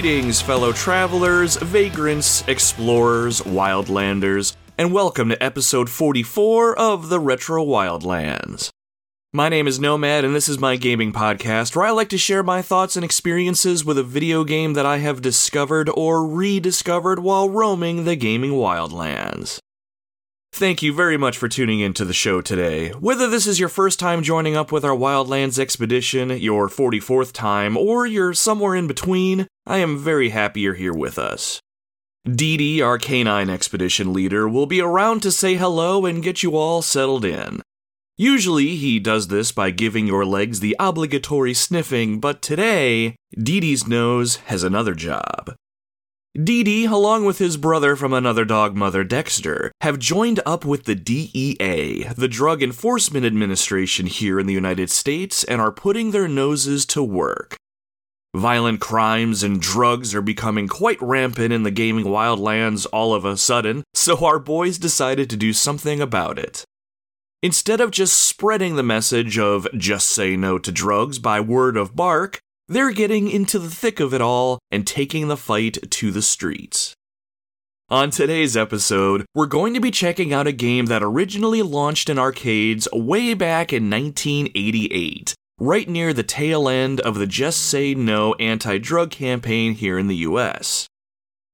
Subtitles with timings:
[0.00, 8.70] Greetings, fellow travelers, vagrants, explorers, wildlanders, and welcome to episode 44 of the Retro Wildlands.
[9.32, 12.44] My name is Nomad, and this is my gaming podcast where I like to share
[12.44, 17.50] my thoughts and experiences with a video game that I have discovered or rediscovered while
[17.50, 19.58] roaming the gaming wildlands.
[20.52, 22.90] Thank you very much for tuning in to the show today.
[22.90, 27.76] Whether this is your first time joining up with our Wildlands expedition, your 44th time,
[27.76, 31.60] or you're somewhere in between, I am very happy you're here with us.
[32.24, 36.56] Dee Dee, our canine expedition leader, will be around to say hello and get you
[36.56, 37.60] all settled in.
[38.16, 43.86] Usually, he does this by giving your legs the obligatory sniffing, but today, Dee Dee's
[43.86, 45.54] nose has another job.
[46.34, 50.84] Dee Dee, along with his brother from another dog mother, Dexter, have joined up with
[50.84, 56.26] the DEA, the Drug Enforcement Administration here in the United States, and are putting their
[56.26, 57.58] noses to work.
[58.34, 63.36] Violent crimes and drugs are becoming quite rampant in the gaming wildlands all of a
[63.36, 66.64] sudden, so our boys decided to do something about it.
[67.42, 71.96] Instead of just spreading the message of just say no to drugs by word of
[71.96, 76.20] bark, they're getting into the thick of it all and taking the fight to the
[76.20, 76.94] streets.
[77.88, 82.18] On today's episode, we're going to be checking out a game that originally launched in
[82.18, 88.34] arcades way back in 1988, right near the tail end of the Just Say No
[88.34, 90.86] anti drug campaign here in the US.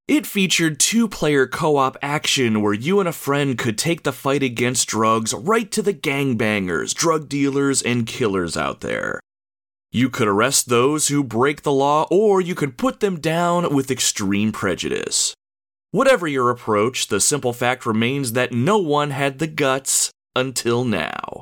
[0.07, 4.13] It featured two player co op action where you and a friend could take the
[4.13, 9.21] fight against drugs right to the gangbangers, drug dealers, and killers out there.
[9.91, 13.91] You could arrest those who break the law, or you could put them down with
[13.91, 15.35] extreme prejudice.
[15.93, 21.41] Whatever your approach, the simple fact remains that no one had the guts until now.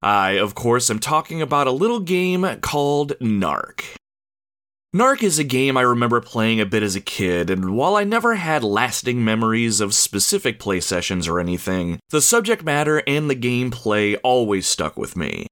[0.00, 3.82] I, of course, am talking about a little game called Narc.
[4.94, 8.04] Narc is a game I remember playing a bit as a kid, and while I
[8.04, 13.36] never had lasting memories of specific play sessions or anything, the subject matter and the
[13.36, 15.46] gameplay always stuck with me.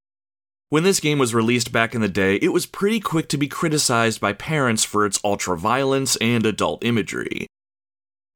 [0.69, 3.47] When this game was released back in the day, it was pretty quick to be
[3.47, 7.47] criticized by parents for its ultra violence and adult imagery.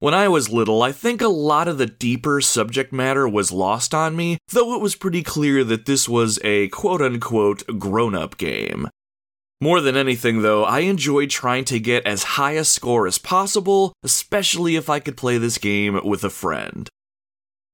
[0.01, 3.93] When I was little, I think a lot of the deeper subject matter was lost
[3.93, 8.39] on me, though it was pretty clear that this was a quote unquote grown up
[8.39, 8.89] game.
[9.61, 13.93] More than anything, though, I enjoyed trying to get as high a score as possible,
[14.03, 16.89] especially if I could play this game with a friend.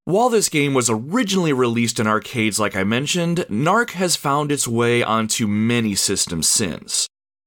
[0.05, 4.67] While this game was originally released in arcades, like I mentioned, Narc has found its
[4.67, 7.07] way onto many systems since.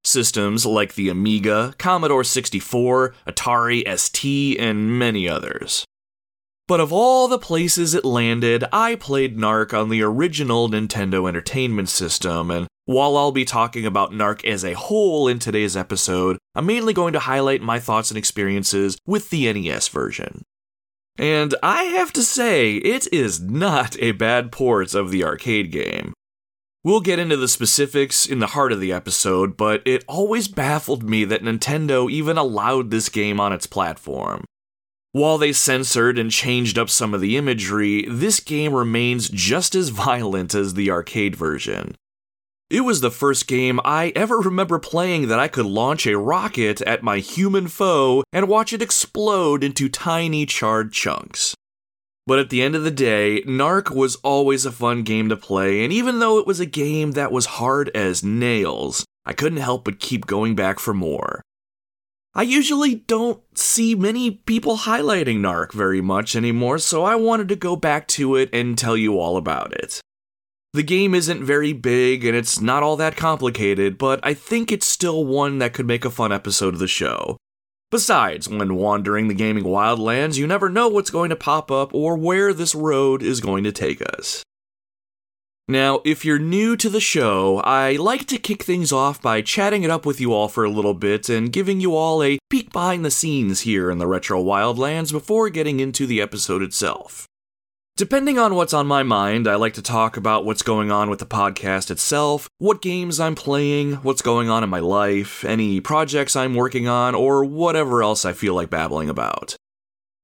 [0.09, 5.85] Systems like the Amiga, Commodore 64, Atari ST, and many others.
[6.67, 11.89] But of all the places it landed, I played Narc on the original Nintendo Entertainment
[11.89, 16.65] System, and while I'll be talking about Narc as a whole in today's episode, I'm
[16.65, 20.43] mainly going to highlight my thoughts and experiences with the NES version.
[21.17, 26.13] And I have to say, it is not a bad port of the arcade game.
[26.81, 31.03] We'll get into the specifics in the heart of the episode, but it always baffled
[31.03, 34.45] me that Nintendo even allowed this game on its platform.
[35.11, 39.89] While they censored and changed up some of the imagery, this game remains just as
[39.89, 41.95] violent as the arcade version.
[42.69, 46.81] It was the first game I ever remember playing that I could launch a rocket
[46.83, 51.55] at my human foe and watch it explode into tiny charred chunks.
[52.29, 55.83] But at the end of the day, Narc was always a fun game to play,
[55.83, 59.83] and even though it was a game that was hard as nails, I couldn't help
[59.83, 61.41] but keep going back for more.
[62.35, 67.55] I usually don't see many people highlighting Narc very much anymore, so I wanted to
[67.55, 69.99] go back to it and tell you all about it.
[70.73, 74.85] The game isn't very big and it's not all that complicated, but I think it's
[74.85, 77.37] still one that could make a fun episode of the show.
[77.91, 82.15] Besides, when wandering the gaming wildlands, you never know what's going to pop up or
[82.15, 84.43] where this road is going to take us.
[85.67, 89.83] Now, if you're new to the show, I like to kick things off by chatting
[89.83, 92.73] it up with you all for a little bit and giving you all a peek
[92.73, 97.28] behind the scenes here in the Retro Wildlands before getting into the episode itself.
[97.99, 101.19] Depending on what's on my mind, I like to talk about what's going on with
[101.19, 106.33] the podcast itself, what games I'm playing, what's going on in my life, any projects
[106.33, 109.57] I'm working on, or whatever else I feel like babbling about.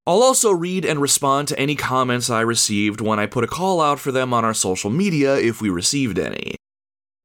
[0.08, 3.82] I'll also read and respond to any comments I received when I put a call
[3.82, 6.56] out for them on our social media if we received any.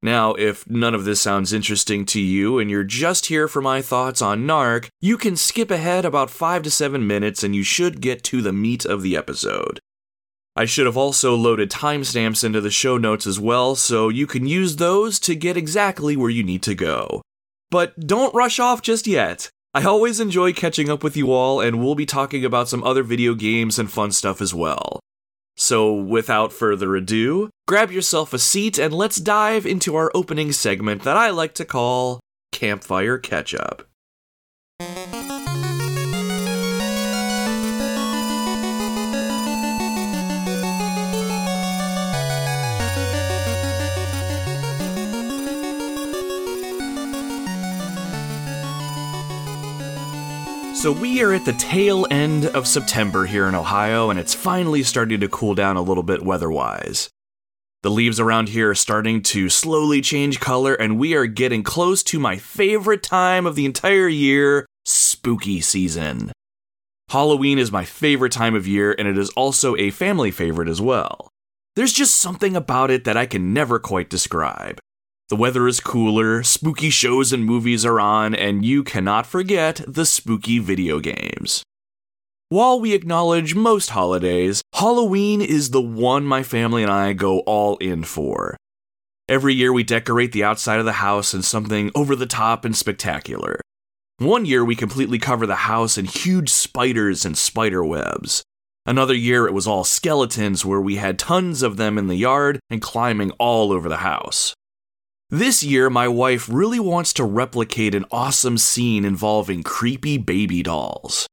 [0.02, 3.82] Now, if none of this sounds interesting to you and you're just here for my
[3.82, 8.00] thoughts on Narc, you can skip ahead about 5 to 7 minutes and you should
[8.00, 9.78] get to the meat of the episode.
[10.56, 14.46] I should have also loaded timestamps into the show notes as well, so you can
[14.46, 17.22] use those to get exactly where you need to go.
[17.70, 19.48] But don't rush off just yet.
[19.72, 23.04] I always enjoy catching up with you all, and we'll be talking about some other
[23.04, 24.98] video games and fun stuff as well.
[25.56, 31.02] So, without further ado, grab yourself a seat and let's dive into our opening segment
[31.02, 32.18] that I like to call
[32.50, 33.86] Campfire Catch Up.
[50.72, 54.82] So, we are at the tail end of September here in Ohio, and it's finally
[54.82, 57.10] starting to cool down a little bit weather wise.
[57.82, 62.02] The leaves around here are starting to slowly change color, and we are getting close
[62.04, 66.32] to my favorite time of the entire year spooky season.
[67.10, 70.80] Halloween is my favorite time of year, and it is also a family favorite as
[70.80, 71.28] well.
[71.76, 74.78] There's just something about it that I can never quite describe.
[75.30, 80.04] The weather is cooler, spooky shows and movies are on, and you cannot forget the
[80.04, 81.62] spooky video games.
[82.48, 87.76] While we acknowledge most holidays, Halloween is the one my family and I go all
[87.76, 88.56] in for.
[89.28, 92.76] Every year we decorate the outside of the house in something over the top and
[92.76, 93.60] spectacular.
[94.18, 98.42] One year we completely cover the house in huge spiders and spider webs.
[98.84, 102.58] Another year it was all skeletons where we had tons of them in the yard
[102.68, 104.56] and climbing all over the house.
[105.32, 111.28] This year, my wife really wants to replicate an awesome scene involving creepy baby dolls.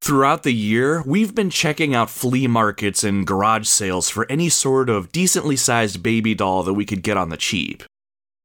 [0.00, 4.88] Throughout the year, we've been checking out flea markets and garage sales for any sort
[4.88, 7.82] of decently sized baby doll that we could get on the cheap.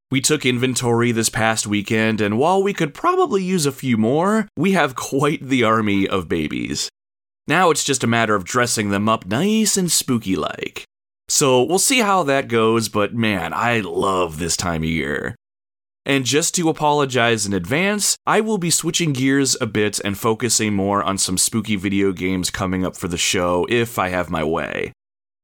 [0.09, 4.47] We took inventory this past weekend, and while we could probably use a few more,
[4.57, 6.89] we have quite the army of babies.
[7.47, 10.88] Now it's just a matter of dressing them up nice and spooky like.
[11.30, 15.36] So we'll see how that goes, but man, I love this time of year.
[16.04, 20.74] And just to apologize in advance, I will be switching gears a bit and focusing
[20.74, 24.44] more on some spooky video games coming up for the show if I have my
[24.44, 24.92] way.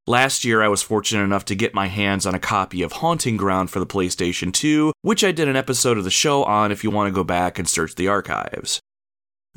[0.07, 3.37] Last year, I was fortunate enough to get my hands on a copy of Haunting
[3.37, 6.83] Ground for the PlayStation 2, which I did an episode of the show on if
[6.83, 8.79] you want to go back and search the archives.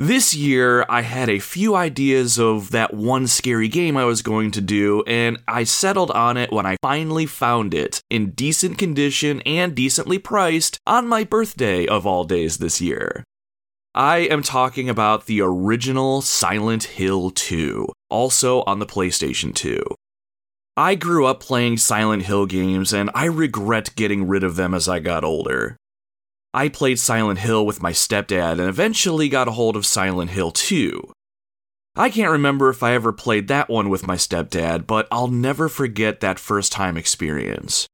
[0.01, 4.53] This year, I had a few ideas of that one scary game I was going
[4.53, 9.41] to do, and I settled on it when I finally found it in decent condition
[9.41, 13.25] and decently priced on my birthday of all days this year.
[13.93, 19.83] I am talking about the original Silent Hill 2, also on the PlayStation 2.
[20.77, 24.89] I grew up playing Silent Hill games, and I regret getting rid of them as
[24.89, 25.77] I got older.
[26.55, 30.51] I played Silent Hill with my stepdad and eventually got a hold of Silent Hill
[30.51, 31.13] 2.
[31.95, 35.69] I can't remember if I ever played that one with my stepdad, but I'll never
[35.69, 37.87] forget that first time experience.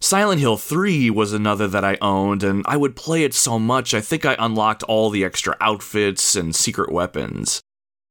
[0.00, 3.94] Silent Hill 3 was another that I owned, and I would play it so much
[3.94, 7.62] I think I unlocked all the extra outfits and secret weapons.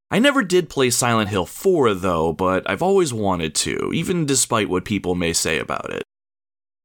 [0.09, 4.69] I never did play Silent Hill 4 though, but I've always wanted to, even despite
[4.69, 6.03] what people may say about it.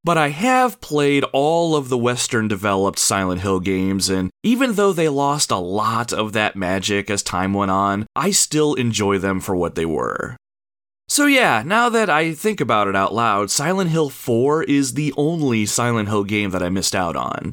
[0.04, 4.92] But I have played all of the Western developed Silent Hill games, and even though
[4.92, 9.38] they lost a lot of that magic as time went on, I still enjoy them
[9.38, 10.36] for what they were.
[11.06, 15.14] So, yeah, now that I think about it out loud, Silent Hill 4 is the
[15.16, 17.52] only Silent Hill game that I missed out on.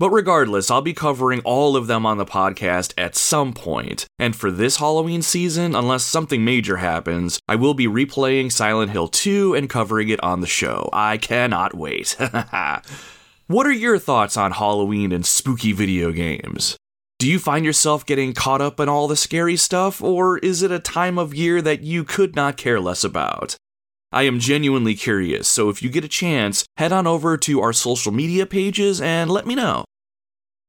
[0.00, 4.06] But regardless, I'll be covering all of them on the podcast at some point.
[4.18, 9.08] And for this Halloween season, unless something major happens, I will be replaying Silent Hill
[9.08, 10.88] 2 and covering it on the show.
[10.90, 12.16] I cannot wait.
[13.46, 16.78] what are your thoughts on Halloween and spooky video games?
[17.18, 20.70] Do you find yourself getting caught up in all the scary stuff, or is it
[20.70, 23.54] a time of year that you could not care less about?
[24.12, 27.74] I am genuinely curious, so if you get a chance, head on over to our
[27.74, 29.84] social media pages and let me know.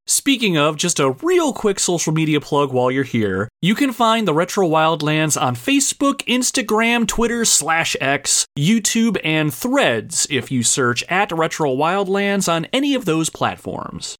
[0.07, 3.47] Speaking of, just a real quick social media plug while you're here.
[3.61, 10.27] You can find the Retro Wildlands on Facebook, Instagram, Twitter, slash X, YouTube, and Threads
[10.29, 14.15] if you search at Retro Wildlands on any of those platforms.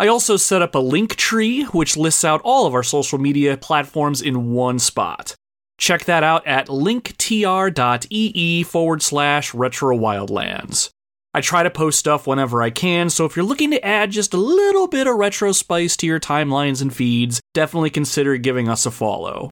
[0.00, 3.56] I also set up a link tree which lists out all of our social media
[3.56, 5.34] platforms in one spot.
[5.78, 10.90] Check that out at linktr.ee forward slash retro wildlands.
[11.34, 14.32] I try to post stuff whenever I can, so if you're looking to add just
[14.32, 18.86] a little bit of retro spice to your timelines and feeds, definitely consider giving us
[18.86, 19.50] a follow.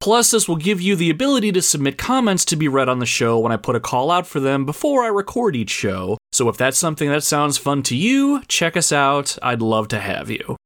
[0.00, 3.06] Plus, this will give you the ability to submit comments to be read on the
[3.06, 6.16] show when I put a call out for them before I record each show.
[6.32, 9.36] So if that's something that sounds fun to you, check us out.
[9.42, 10.56] I'd love to have you.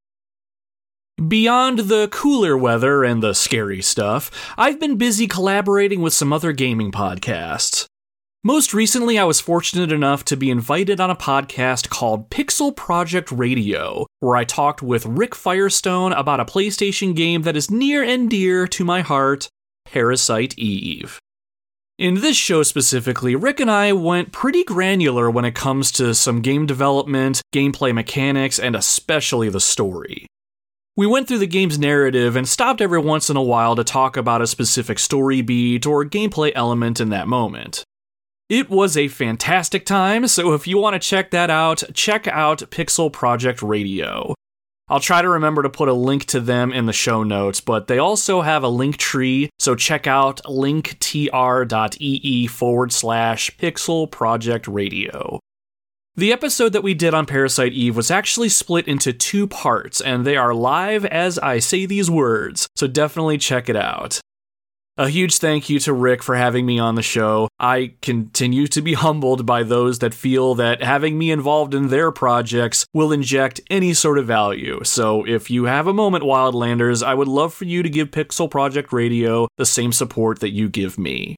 [1.27, 6.53] Beyond the cooler weather and the scary stuff, I've been busy collaborating with some other
[6.53, 7.87] gaming podcasts.
[8.47, 13.33] Most recently, I was fortunate enough to be invited on a podcast called Pixel Project
[13.33, 18.29] Radio, where I talked with Rick Firestone about a PlayStation game that is near and
[18.29, 19.49] dear to my heart
[19.87, 21.19] Parasite Eve.
[21.99, 26.43] In this show specifically, Rick and I went pretty granular when it comes to some
[26.43, 30.27] game development, gameplay mechanics, and especially the story.
[30.99, 34.19] We went through the game's narrative and stopped every once in a while to talk
[34.19, 37.85] about a specific story beat or gameplay element in that moment.
[38.51, 42.59] It was a fantastic time, so if you want to check that out, check out
[42.71, 44.35] Pixel Project Radio.
[44.87, 47.87] I'll try to remember to put a link to them in the show notes, but
[47.87, 51.67] they also have a link tree, so check out linktr.ee
[52.49, 55.41] forward slash Pixel Project Radio.
[56.15, 60.27] The episode that we did on Parasite Eve was actually split into two parts, and
[60.27, 64.21] they are live as I say these words, so definitely check it out.
[64.97, 67.49] A huge thank you to Rick for having me on the show.
[67.59, 72.13] I continue to be humbled by those that feel that having me involved in their
[72.13, 74.85] projects will inject any sort of value.
[74.85, 78.49] So if you have a moment, Wildlanders, I would love for you to give Pixel
[78.49, 81.35] Project Radio the same support that you give me.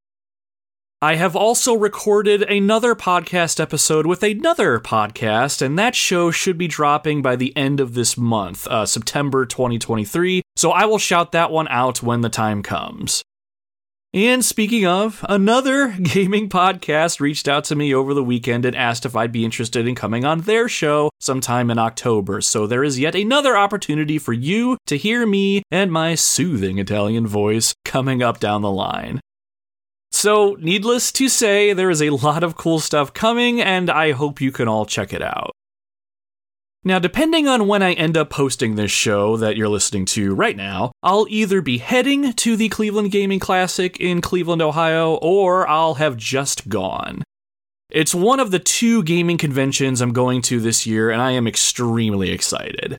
[1.00, 6.68] I have also recorded another podcast episode with another podcast, and that show should be
[6.68, 10.42] dropping by the end of this month, uh, September 2023.
[10.56, 13.22] So I will shout that one out when the time comes.
[14.16, 19.04] And speaking of, another gaming podcast reached out to me over the weekend and asked
[19.04, 22.40] if I'd be interested in coming on their show sometime in October.
[22.40, 27.26] So there is yet another opportunity for you to hear me and my soothing Italian
[27.26, 29.20] voice coming up down the line.
[30.12, 34.40] So, needless to say, there is a lot of cool stuff coming, and I hope
[34.40, 35.50] you can all check it out.
[36.86, 40.56] Now, depending on when I end up posting this show that you're listening to right
[40.56, 45.94] now, I'll either be heading to the Cleveland Gaming Classic in Cleveland, Ohio, or I'll
[45.94, 47.24] have just gone.
[47.90, 51.48] It's one of the two gaming conventions I'm going to this year, and I am
[51.48, 52.96] extremely excited.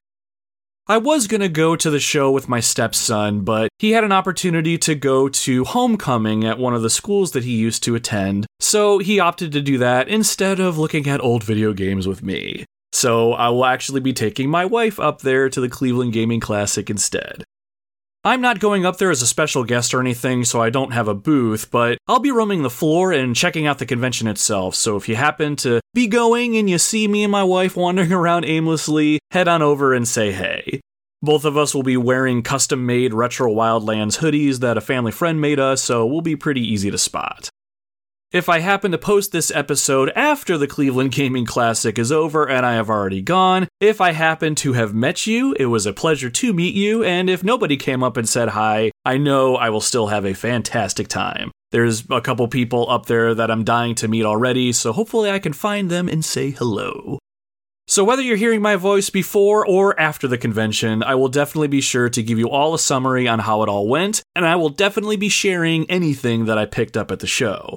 [0.88, 4.12] I was going to go to the show with my stepson, but he had an
[4.12, 8.48] opportunity to go to homecoming at one of the schools that he used to attend,
[8.60, 12.65] so he opted to do that instead of looking at old video games with me.
[12.91, 16.89] So I will actually be taking my wife up there to the Cleveland Gaming Classic
[16.89, 17.44] instead.
[18.24, 21.08] I'm not going up there as a special guest or anything, so I don't have
[21.08, 24.75] a booth, but I'll be roaming the floor and checking out the convention itself.
[24.75, 28.12] So if you happen to be going and you see me and my wife wandering
[28.13, 30.82] around aimlessly, head on over and say hey.
[31.22, 35.39] Both of us will be wearing custom made Retro Wildlands hoodies that a family friend
[35.39, 37.50] made us, so we'll be pretty easy to spot.
[38.34, 42.66] If I happen to post this episode after the Cleveland Gaming Classic is over and
[42.66, 46.30] I have already gone, if I happen to have met you, it was a pleasure
[46.30, 49.80] to meet you, and if nobody came up and said hi, I know I will
[49.80, 51.52] still have a fantastic time.
[51.72, 55.40] There's a couple people up there that I'm dying to meet already, so hopefully I
[55.40, 57.20] can find them and say hello.
[57.88, 61.80] So, whether you're hearing my voice before or after the convention, I will definitely be
[61.80, 64.68] sure to give you all a summary on how it all went, and I will
[64.68, 67.77] definitely be sharing anything that I picked up at the show.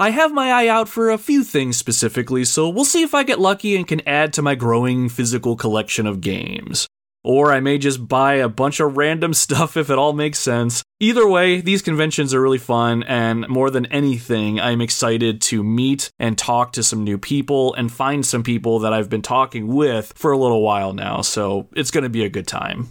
[0.00, 3.22] I have my eye out for a few things specifically, so we'll see if I
[3.22, 6.86] get lucky and can add to my growing physical collection of games.
[7.22, 10.82] Or I may just buy a bunch of random stuff if it all makes sense.
[11.00, 16.10] Either way, these conventions are really fun, and more than anything, I'm excited to meet
[16.18, 20.14] and talk to some new people and find some people that I've been talking with
[20.16, 22.90] for a little while now, so it's to be a good time.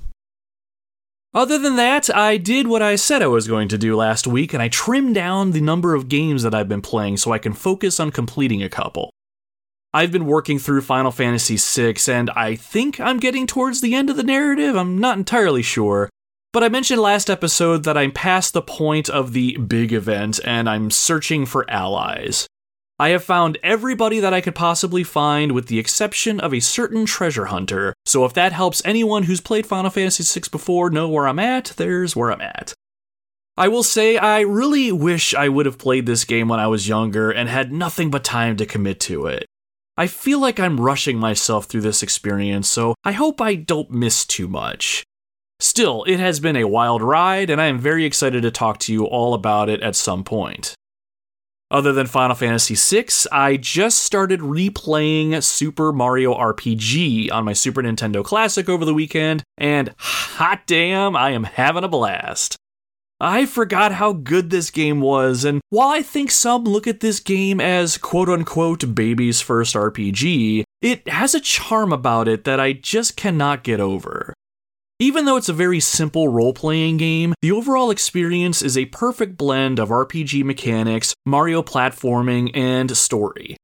[1.34, 4.52] Other than that, I did what I said I was going to do last week,
[4.52, 7.54] and I trimmed down the number of games that I've been playing so I can
[7.54, 9.12] focus on completing a couple.
[9.94, 14.10] I've been working through Final Fantasy VI, and I think I'm getting towards the end
[14.10, 14.76] of the narrative.
[14.76, 16.10] I'm not entirely sure.
[16.52, 20.68] But I mentioned last episode that I'm past the point of the big event and
[20.68, 22.48] I'm searching for allies.
[23.01, 27.06] I have found everybody that I could possibly find with the exception of a certain
[27.06, 27.94] treasure hunter.
[28.06, 31.74] So if that helps anyone who's played Final Fantasy VI before know where I'm at,
[31.77, 32.74] there's where I'm at.
[33.56, 36.89] I will say I really wish I would have played this game when I was
[36.89, 39.46] younger and had nothing but time to commit to it.
[39.96, 44.25] I feel like I'm rushing myself through this experience, so I hope I don't miss
[44.25, 45.06] too much.
[45.62, 48.94] Still, it has been a wild ride, and I am very excited to talk to
[48.94, 50.75] you all about it at some point.
[51.72, 57.84] Other than Final Fantasy VI, I just started replaying Super Mario RPG on my Super
[57.84, 62.56] Nintendo Classic over the weekend, and hot damn, I am having a blast.
[63.20, 67.20] I forgot how good this game was, and while I think some look at this
[67.20, 72.74] game as quote unquote baby's first RPG, it has a charm about it that I
[72.74, 74.34] just cannot get over.
[75.01, 79.38] Even though it's a very simple role playing game, the overall experience is a perfect
[79.38, 83.56] blend of RPG mechanics, Mario platforming, and story.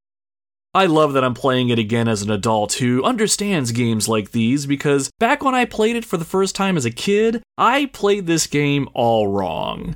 [0.73, 4.65] I love that I'm playing it again as an adult who understands games like these
[4.65, 8.27] because back when I played it for the first time as a kid, I played
[8.27, 9.95] this game all wrong.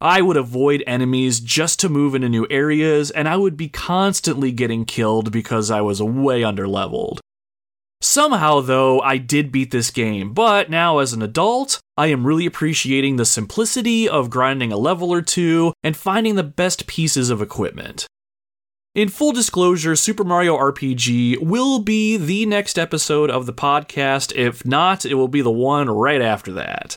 [0.00, 4.50] I would avoid enemies just to move into new areas, and I would be constantly
[4.50, 7.18] getting killed because I was way underleveled.
[8.02, 12.46] Somehow, though, I did beat this game, but now as an adult, I am really
[12.46, 17.42] appreciating the simplicity of grinding a level or two and finding the best pieces of
[17.42, 18.06] equipment.
[18.94, 24.34] In full disclosure, Super Mario RPG will be the next episode of the podcast.
[24.34, 26.96] If not, it will be the one right after that.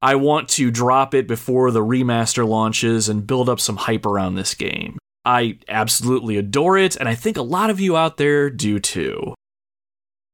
[0.00, 4.34] I want to drop it before the remaster launches and build up some hype around
[4.34, 4.98] this game.
[5.24, 9.34] I absolutely adore it, and I think a lot of you out there do too.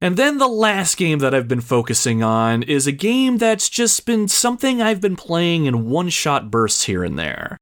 [0.01, 4.07] And then the last game that I've been focusing on is a game that's just
[4.07, 7.59] been something I've been playing in one shot bursts here and there.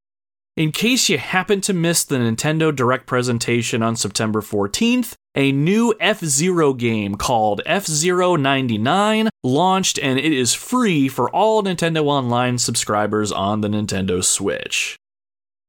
[0.55, 5.95] In case you happen to miss the Nintendo Direct presentation on September 14th, a new
[6.01, 12.05] F Zero game called F Zero 99 launched and it is free for all Nintendo
[12.05, 14.97] Online subscribers on the Nintendo Switch.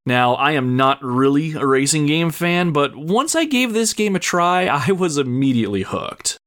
[0.05, 4.15] Now, I am not really a racing game fan, but once I gave this game
[4.15, 6.37] a try, I was immediately hooked.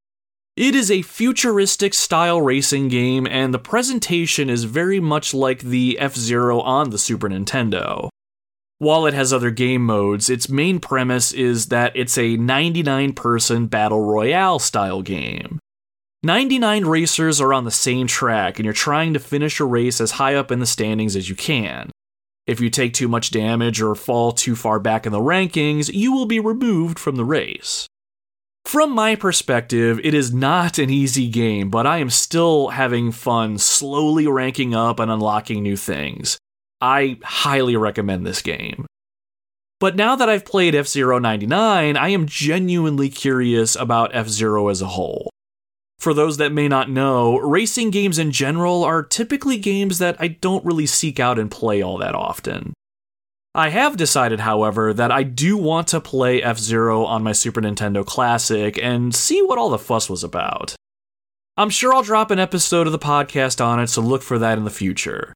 [0.61, 5.99] It is a futuristic style racing game, and the presentation is very much like the
[5.99, 8.11] F Zero on the Super Nintendo.
[8.77, 13.69] While it has other game modes, its main premise is that it's a 99 person
[13.69, 15.61] battle royale style game.
[16.25, 20.11] 99 racers are on the same track, and you're trying to finish a race as
[20.11, 21.91] high up in the standings as you can.
[22.47, 26.13] If you take too much damage or fall too far back in the rankings, you
[26.13, 27.87] will be removed from the race.
[28.65, 33.59] From my perspective, it is not an easy game, but I am still having fun
[33.59, 36.39] slowly ranking up and unlocking new things.
[36.81, 38.87] I highly recommend this game.
[39.81, 44.69] But now that I've played F Zero 99, I am genuinely curious about F Zero
[44.69, 45.31] as a whole.
[45.99, 50.29] For those that may not know, racing games in general are typically games that I
[50.29, 52.73] don't really seek out and play all that often.
[53.55, 57.61] I have decided, however, that I do want to play F Zero on my Super
[57.61, 60.77] Nintendo Classic and see what all the fuss was about.
[61.57, 64.57] I'm sure I'll drop an episode of the podcast on it, so look for that
[64.57, 65.35] in the future.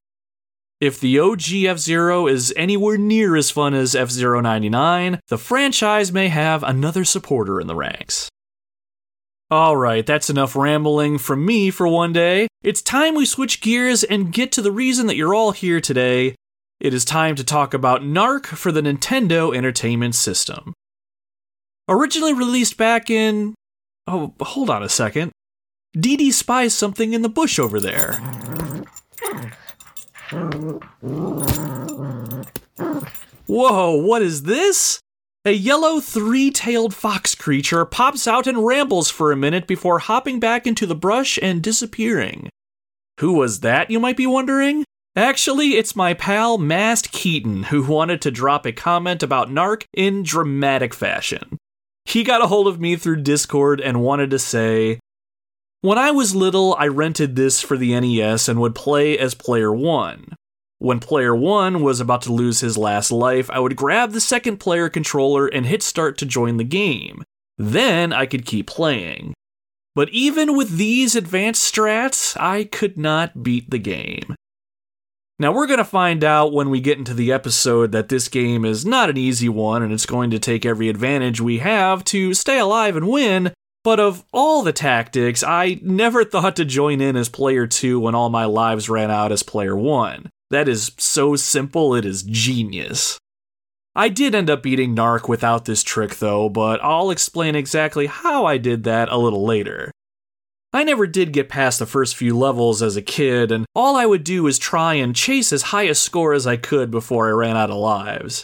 [0.79, 5.37] If the OG F Zero is anywhere near as fun as F Zero 99, the
[5.37, 8.29] franchise may have another supporter in the ranks.
[9.53, 12.47] Alright, that's enough rambling from me for one day.
[12.63, 16.35] It's time we switch gears and get to the reason that you're all here today.
[16.79, 20.73] It is time to talk about Narc for the Nintendo Entertainment System.
[21.87, 23.55] Originally released back in.
[24.07, 25.31] Oh, hold on a second.
[25.97, 28.15] Dee Dee spies something in the bush over there.
[33.45, 34.99] Whoa, what is this?
[35.45, 40.41] A yellow three tailed fox creature pops out and rambles for a minute before hopping
[40.41, 42.49] back into the brush and disappearing.
[43.21, 44.83] Who was that, you might be wondering?
[45.17, 50.23] Actually, it's my pal Mast Keaton, who wanted to drop a comment about Narc in
[50.23, 51.57] dramatic fashion.
[52.03, 54.99] He got a hold of me through Discord and wanted to say,
[55.81, 59.71] when I was little, I rented this for the NES and would play as Player
[59.71, 60.33] 1.
[60.79, 64.57] When Player 1 was about to lose his last life, I would grab the second
[64.57, 67.23] player controller and hit start to join the game.
[67.57, 69.33] Then I could keep playing.
[69.93, 74.35] But even with these advanced strats, I could not beat the game.
[75.37, 78.63] Now, we're going to find out when we get into the episode that this game
[78.63, 82.33] is not an easy one and it's going to take every advantage we have to
[82.33, 83.51] stay alive and win,
[83.83, 88.15] but of all the tactics, I never thought to join in as player 2 when
[88.15, 90.29] all my lives ran out as player 1.
[90.51, 93.19] That is so simple, it is genius.
[93.93, 98.45] I did end up beating Narc without this trick though, but I'll explain exactly how
[98.45, 99.91] I did that a little later.
[100.75, 104.05] I never did get past the first few levels as a kid, and all I
[104.05, 107.31] would do was try and chase as high a score as I could before I
[107.31, 108.43] ran out of lives.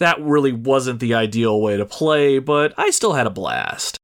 [0.00, 3.98] That really wasn't the ideal way to play, but I still had a blast.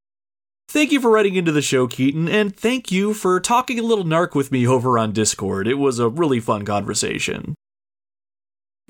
[0.69, 4.05] Thank you for writing into the show, Keaton, and thank you for talking a little
[4.05, 5.67] narc with me over on Discord.
[5.67, 7.57] It was a really fun conversation.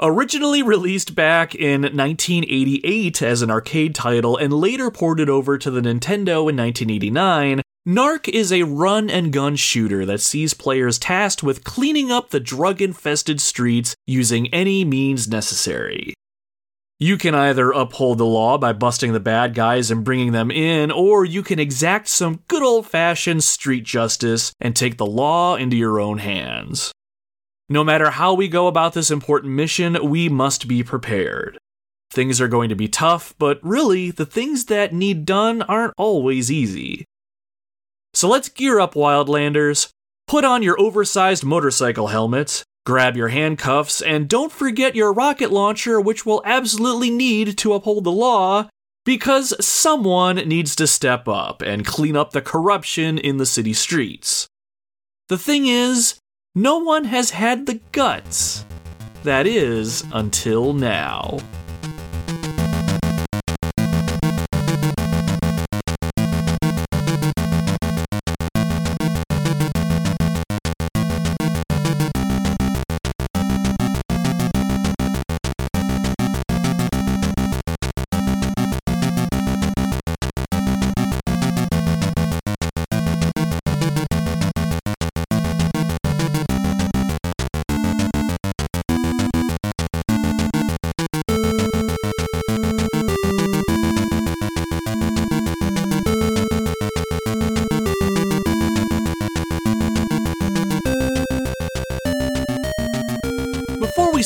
[0.03, 5.81] Originally released back in 1988 as an arcade title and later ported over to the
[5.81, 11.65] Nintendo in 1989, Narc is a run and gun shooter that sees players tasked with
[11.65, 16.13] cleaning up the drug infested streets using any means necessary.
[16.99, 20.91] You can either uphold the law by busting the bad guys and bringing them in,
[20.91, 25.77] or you can exact some good old fashioned street justice and take the law into
[25.77, 26.93] your own hands.
[27.69, 31.59] No matter how we go about this important mission, we must be prepared.
[32.11, 36.51] Things are going to be tough, but really, the things that need done aren't always
[36.51, 37.05] easy.
[38.15, 39.89] So let's gear up, Wildlanders.
[40.27, 46.01] Put on your oversized motorcycle helmets, Grab your handcuffs, and don't forget your rocket launcher,
[46.01, 48.69] which we'll absolutely need to uphold the law,
[49.05, 54.47] because someone needs to step up and clean up the corruption in the city streets.
[55.29, 56.21] The thing is,
[56.57, 58.65] no one has had the guts.
[59.25, 61.39] That is, until now.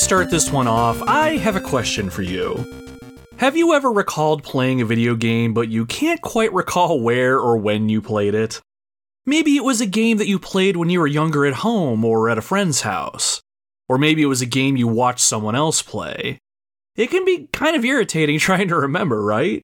[0.00, 2.64] Start this one off, I have a question for you.
[3.36, 7.58] Have you ever recalled playing a video game, but you can't quite recall where or
[7.58, 8.60] when you played it?
[9.26, 12.30] Maybe it was a game that you played when you were younger at home or
[12.30, 13.42] at a friend's house.
[13.88, 16.38] Or maybe it was a game you watched someone else play.
[16.96, 19.62] It can be kind of irritating trying to remember, right?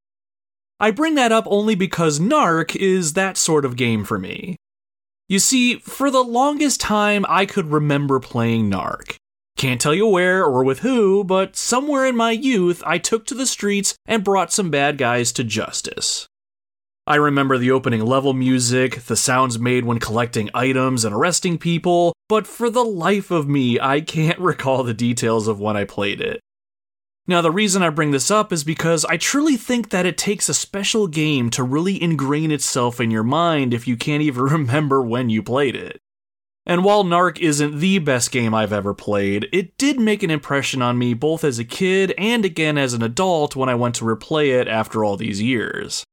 [0.79, 4.57] I bring that up only because Narc is that sort of game for me.
[5.29, 9.17] You see, for the longest time, I could remember playing Narc.
[9.57, 13.35] Can't tell you where or with who, but somewhere in my youth, I took to
[13.35, 16.29] the streets and brought some bad guys to justice.
[17.07, 22.13] I remember the opening level music, the sounds made when collecting items and arresting people,
[22.29, 26.21] but for the life of me, I can't recall the details of when I played
[26.21, 26.41] it.
[27.29, 30.49] Now, the reason I bring this up is because I truly think that it takes
[30.49, 35.01] a special game to really ingrain itself in your mind if you can't even remember
[35.01, 36.01] when you played it.
[36.67, 40.83] And while Narc isn't the best game I've ever played, it did make an impression
[40.83, 44.05] on me both as a kid and again as an adult when I went to
[44.05, 46.05] replay it after all these years.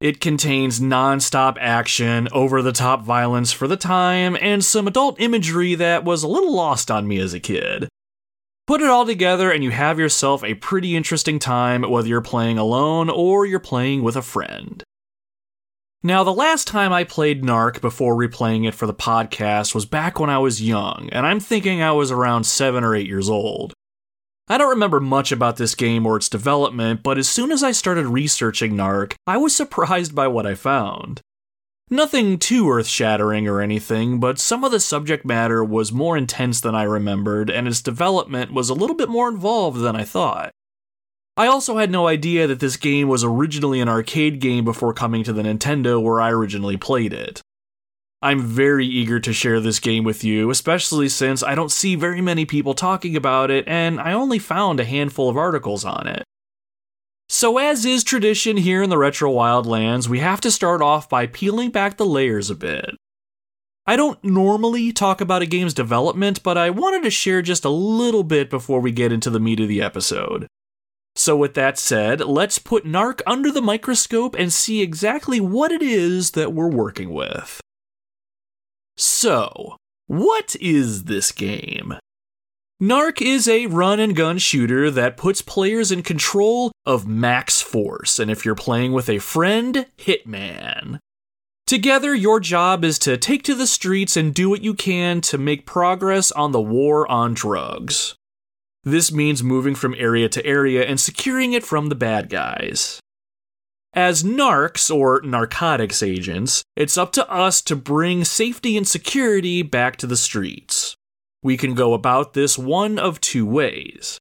[0.00, 5.20] It contains non stop action, over the top violence for the time, and some adult
[5.20, 7.88] imagery that was a little lost on me as a kid.
[8.68, 12.58] Put it all together, and you have yourself a pretty interesting time whether you're playing
[12.58, 14.84] alone or you're playing with a friend.
[16.02, 20.20] Now, the last time I played Narc before replaying it for the podcast was back
[20.20, 23.72] when I was young, and I'm thinking I was around 7 or 8 years old.
[24.46, 27.72] I don't remember much about this game or its development, but as soon as I
[27.72, 31.20] started researching Narc, I was surprised by what I found.
[31.90, 36.60] Nothing too earth shattering or anything, but some of the subject matter was more intense
[36.60, 40.52] than I remembered, and its development was a little bit more involved than I thought.
[41.38, 45.22] I also had no idea that this game was originally an arcade game before coming
[45.22, 47.40] to the Nintendo where I originally played it.
[48.20, 52.20] I'm very eager to share this game with you, especially since I don't see very
[52.20, 56.24] many people talking about it and I only found a handful of articles on it.
[57.28, 61.28] So, as is tradition here in the Retro Wildlands, we have to start off by
[61.28, 62.96] peeling back the layers a bit.
[63.86, 67.70] I don't normally talk about a game's development, but I wanted to share just a
[67.70, 70.48] little bit before we get into the meat of the episode.
[71.18, 75.82] So, with that said, let's put Narc under the microscope and see exactly what it
[75.82, 77.60] is that we're working with.
[78.96, 79.76] So,
[80.06, 81.94] what is this game?
[82.80, 88.20] Narc is a run and gun shooter that puts players in control of max force,
[88.20, 91.00] and if you're playing with a friend, Hitman.
[91.66, 95.36] Together, your job is to take to the streets and do what you can to
[95.36, 98.14] make progress on the war on drugs.
[98.84, 103.00] This means moving from area to area and securing it from the bad guys.
[103.94, 109.96] As narcs, or narcotics agents, it's up to us to bring safety and security back
[109.96, 110.94] to the streets.
[111.42, 114.18] We can go about this one of two ways.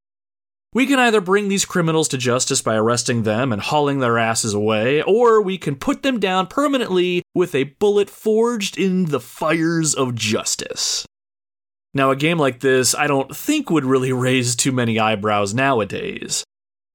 [0.74, 4.54] We can either bring these criminals to justice by arresting them and hauling their asses
[4.54, 9.96] away, or we can put them down permanently with a bullet forged in the fires
[9.96, 11.06] of justice.
[11.98, 16.44] Now, a game like this, I don't think would really raise too many eyebrows nowadays.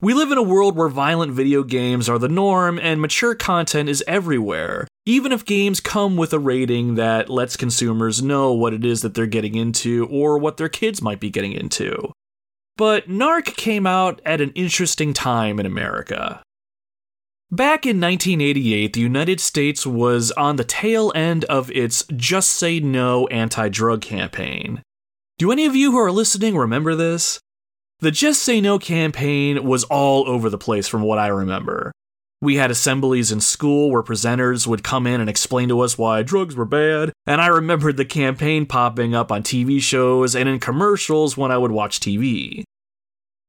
[0.01, 3.88] We live in a world where violent video games are the norm and mature content
[3.88, 8.85] is everywhere, even if games come with a rating that lets consumers know what it
[8.85, 12.12] is that they're getting into or what their kids might be getting into.
[12.77, 16.45] But Narc came out at an interesting time in America.
[17.51, 22.79] Back in 1988, the United States was on the tail end of its Just Say
[22.79, 24.81] No anti drug campaign.
[25.43, 27.41] Do any of you who are listening remember this?
[27.99, 31.91] The Just Say No campaign was all over the place from what I remember.
[32.41, 36.23] We had assemblies in school where presenters would come in and explain to us why
[36.23, 40.61] drugs were bad, and I remembered the campaign popping up on TV shows and in
[40.61, 42.63] commercials when I would watch TV.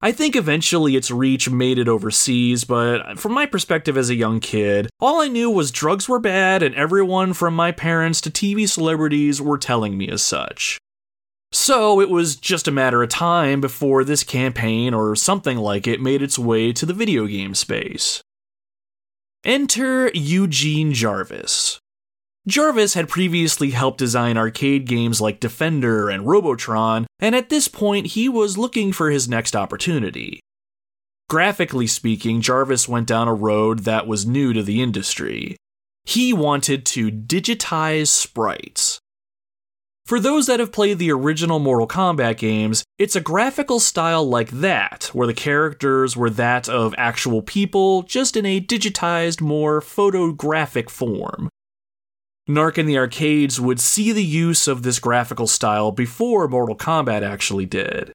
[0.02, 4.40] I think eventually its reach made it overseas, but from my perspective as a young
[4.40, 8.68] kid, all I knew was drugs were bad and everyone from my parents to TV
[8.68, 10.80] celebrities were telling me as such.
[11.54, 16.02] So it was just a matter of time before this campaign or something like it
[16.02, 18.24] made its way to the video game space.
[19.46, 21.80] Enter Eugene Jarvis.
[22.48, 28.08] Jarvis had previously helped design arcade games like Defender and Robotron, and at this point
[28.08, 30.40] he was looking for his next opportunity.
[31.30, 35.56] Graphically speaking, Jarvis went down a road that was new to the industry.
[36.04, 39.00] He wanted to digitize sprites.
[40.06, 44.52] For those that have played the original Mortal Kombat games, it's a graphical style like
[44.52, 50.90] that, where the characters were that of actual people, just in a digitized, more photographic
[50.90, 51.48] form.
[52.50, 57.24] Narc in the arcades would see the use of this graphical style before Mortal Kombat
[57.24, 58.12] actually did.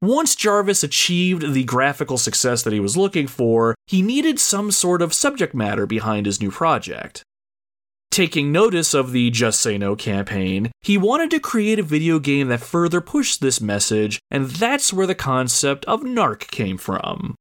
[0.00, 5.02] Once Jarvis achieved the graphical success that he was looking for, he needed some sort
[5.02, 7.22] of subject matter behind his new project.
[8.14, 12.46] Taking notice of the Just Say No campaign, he wanted to create a video game
[12.46, 17.34] that further pushed this message, and that's where the concept of Narc came from.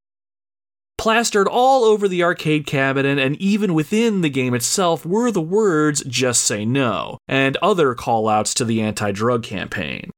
[0.98, 6.04] Plastered all over the arcade cabinet and even within the game itself were the words
[6.08, 10.10] Just Say No, and other callouts to the anti drug campaign.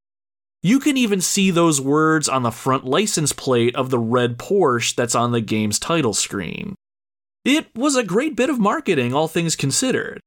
[0.64, 4.96] You can even see those words on the front license plate of the red Porsche
[4.96, 6.76] that's on the game's title screen.
[7.44, 10.22] It was a great bit of marketing, all things considered.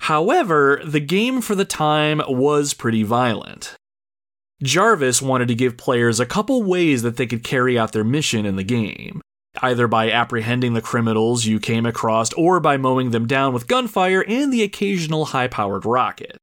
[0.00, 3.76] However, the game for the time was pretty violent.
[4.62, 8.44] Jarvis wanted to give players a couple ways that they could carry out their mission
[8.44, 9.20] in the game
[9.62, 14.24] either by apprehending the criminals you came across or by mowing them down with gunfire
[14.26, 16.36] and the occasional high powered rocket.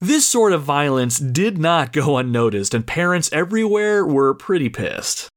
[0.00, 5.28] This sort of violence did not go unnoticed, and parents everywhere were pretty pissed.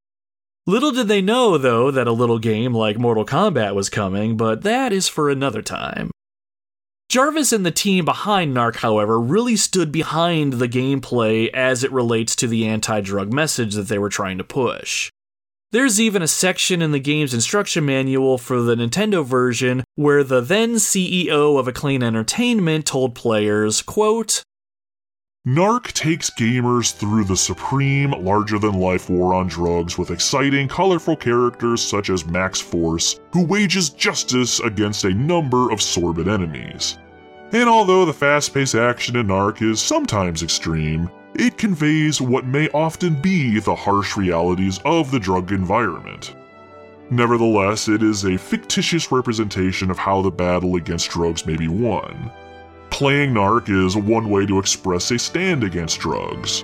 [0.65, 4.61] Little did they know, though, that a little game like Mortal Kombat was coming, but
[4.61, 6.11] that is for another time.
[7.13, 12.35] Jarvis and the team behind Narc, however, really stood behind the gameplay as it relates
[12.37, 15.11] to the anti drug message that they were trying to push.
[15.71, 20.41] There's even a section in the game's instruction manual for the Nintendo version where the
[20.41, 24.41] then CEO of Acclaim Entertainment told players, quote,
[25.47, 31.15] Narc takes gamers through the supreme, larger than life war on drugs with exciting, colorful
[31.15, 36.97] characters such as Max Force, who wages justice against a number of sordid enemies.
[37.53, 42.67] And although the fast paced action in Narc is sometimes extreme, it conveys what may
[42.69, 46.35] often be the harsh realities of the drug environment.
[47.11, 52.31] Nevertheless, it is a fictitious representation of how the battle against drugs may be won.
[52.89, 56.63] Playing Narc is one way to express a stand against drugs.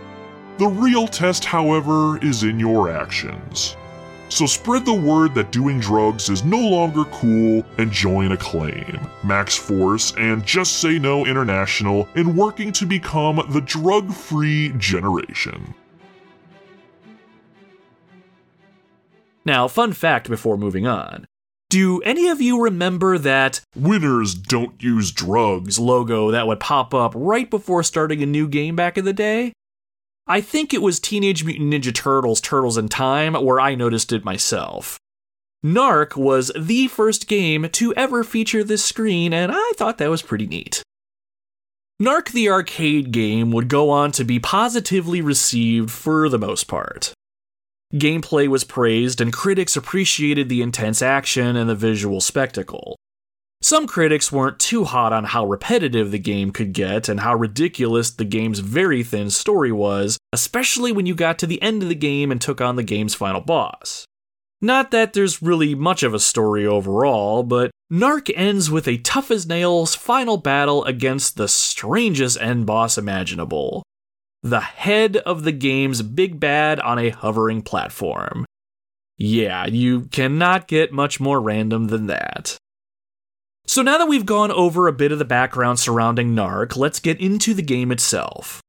[0.58, 3.78] The real test, however, is in your actions.
[4.30, 9.56] So spread the word that doing drugs is no longer cool and join Acclaim, Max
[9.56, 15.74] Force, and Just Say No International in working to become the drug free generation.
[19.46, 21.26] Now, fun fact before moving on.
[21.70, 27.13] Do any of you remember that Winners Don't Use Drugs logo that would pop up
[27.15, 29.54] right before starting a new game back in the day?
[30.32, 34.24] I think it was Teenage Mutant Ninja Turtles Turtles in Time where I noticed it
[34.24, 35.00] myself.
[35.65, 40.22] Narc was the first game to ever feature this screen, and I thought that was
[40.22, 40.84] pretty neat.
[42.00, 47.12] Narc the arcade game would go on to be positively received for the most part.
[47.96, 52.96] Gameplay was praised, and critics appreciated the intense action and the visual spectacle.
[53.62, 58.10] Some critics weren't too hot on how repetitive the game could get and how ridiculous
[58.10, 61.95] the game's very thin story was, especially when you got to the end of the
[61.95, 64.06] game and took on the game's final boss.
[64.62, 69.30] Not that there's really much of a story overall, but Narc ends with a tough
[69.30, 73.84] as nails final battle against the strangest end boss imaginable
[74.41, 78.45] the head of the game's big bad on a hovering platform.
[79.17, 82.58] Yeah, you cannot get much more random than that.
[83.69, 87.21] So now that we've gone over a bit of the background surrounding Narc, let's get
[87.21, 88.63] into the game itself.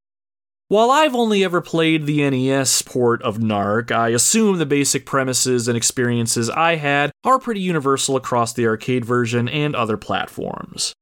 [0.67, 5.67] While I've only ever played the NES port of Narc, I assume the basic premises
[5.67, 10.93] and experiences I had are pretty universal across the arcade version and other platforms.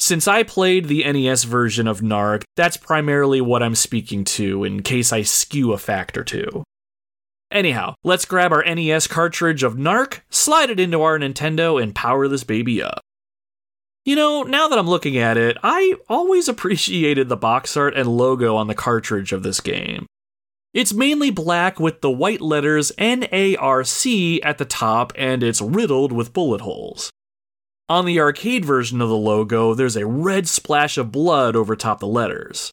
[0.00, 4.82] Since I played the NES version of Narc, that's primarily what I'm speaking to in
[4.82, 6.64] case I skew a fact or two.
[7.52, 12.26] Anyhow, let's grab our NES cartridge of Narc, slide it into our Nintendo, and power
[12.26, 13.01] this baby up.
[14.04, 18.08] You know, now that I'm looking at it, I always appreciated the box art and
[18.08, 20.06] logo on the cartridge of this game.
[20.74, 26.32] It's mainly black with the white letters NARC at the top and it's riddled with
[26.32, 27.10] bullet holes.
[27.88, 32.00] On the arcade version of the logo, there's a red splash of blood over top
[32.00, 32.70] the letters.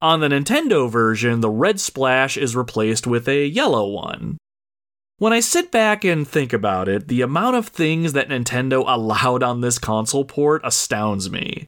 [0.00, 4.38] On the Nintendo version, the red splash is replaced with a yellow one.
[5.18, 9.42] When I sit back and think about it, the amount of things that Nintendo allowed
[9.42, 11.66] on this console port astounds me.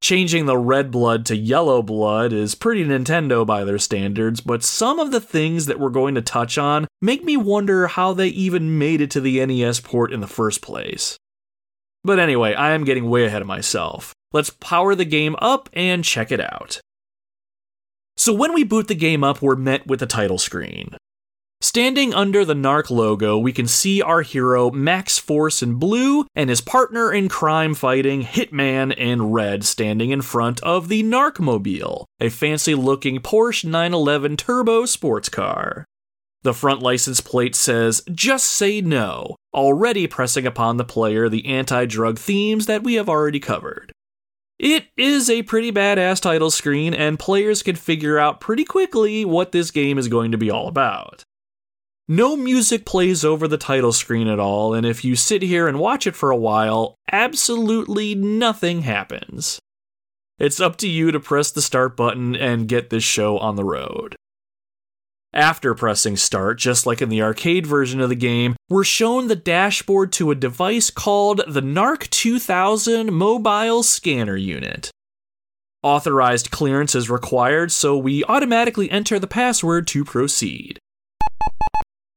[0.00, 4.98] Changing the red blood to yellow blood is pretty Nintendo by their standards, but some
[4.98, 8.78] of the things that we're going to touch on make me wonder how they even
[8.78, 11.18] made it to the NES port in the first place.
[12.02, 14.14] But anyway, I am getting way ahead of myself.
[14.32, 16.80] Let's power the game up and check it out.
[18.16, 20.96] So when we boot the game up, we're met with a title screen.
[21.76, 26.48] Standing under the Narc logo, we can see our hero Max Force in blue and
[26.48, 32.30] his partner in crime fighting Hitman in red standing in front of the Narcmobile, a
[32.30, 35.84] fancy looking Porsche 911 turbo sports car.
[36.44, 41.84] The front license plate says, Just say no, already pressing upon the player the anti
[41.84, 43.92] drug themes that we have already covered.
[44.58, 49.52] It is a pretty badass title screen, and players can figure out pretty quickly what
[49.52, 51.22] this game is going to be all about.
[52.08, 55.80] No music plays over the title screen at all, and if you sit here and
[55.80, 59.58] watch it for a while, absolutely nothing happens.
[60.38, 63.64] It's up to you to press the start button and get this show on the
[63.64, 64.14] road.
[65.32, 69.34] After pressing start, just like in the arcade version of the game, we're shown the
[69.34, 74.92] dashboard to a device called the NARC 2000 Mobile Scanner Unit.
[75.82, 80.78] Authorized clearance is required, so we automatically enter the password to proceed.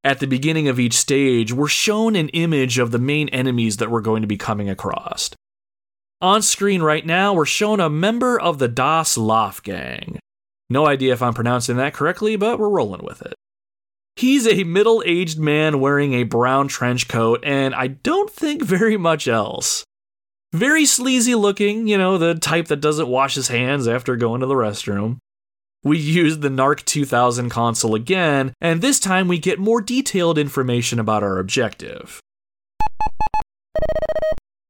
[0.03, 3.91] At the beginning of each stage, we're shown an image of the main enemies that
[3.91, 5.29] we're going to be coming across.
[6.21, 10.19] On screen right now, we're shown a member of the Das Lauf gang.
[10.69, 13.33] No idea if I'm pronouncing that correctly, but we're rolling with it.
[14.15, 18.97] He's a middle aged man wearing a brown trench coat, and I don't think very
[18.97, 19.83] much else.
[20.53, 24.47] Very sleazy looking, you know, the type that doesn't wash his hands after going to
[24.47, 25.17] the restroom.
[25.83, 30.99] We use the NARC 2000 console again, and this time we get more detailed information
[30.99, 32.19] about our objective.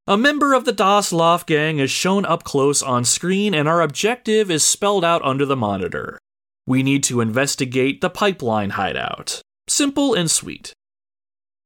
[0.06, 3.80] A member of the Das Lauf gang is shown up close on screen, and our
[3.80, 6.18] objective is spelled out under the monitor.
[6.66, 9.40] We need to investigate the pipeline hideout.
[9.68, 10.72] Simple and sweet.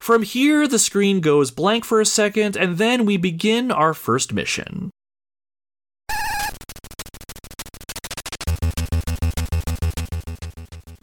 [0.00, 4.32] From here, the screen goes blank for a second, and then we begin our first
[4.32, 4.90] mission.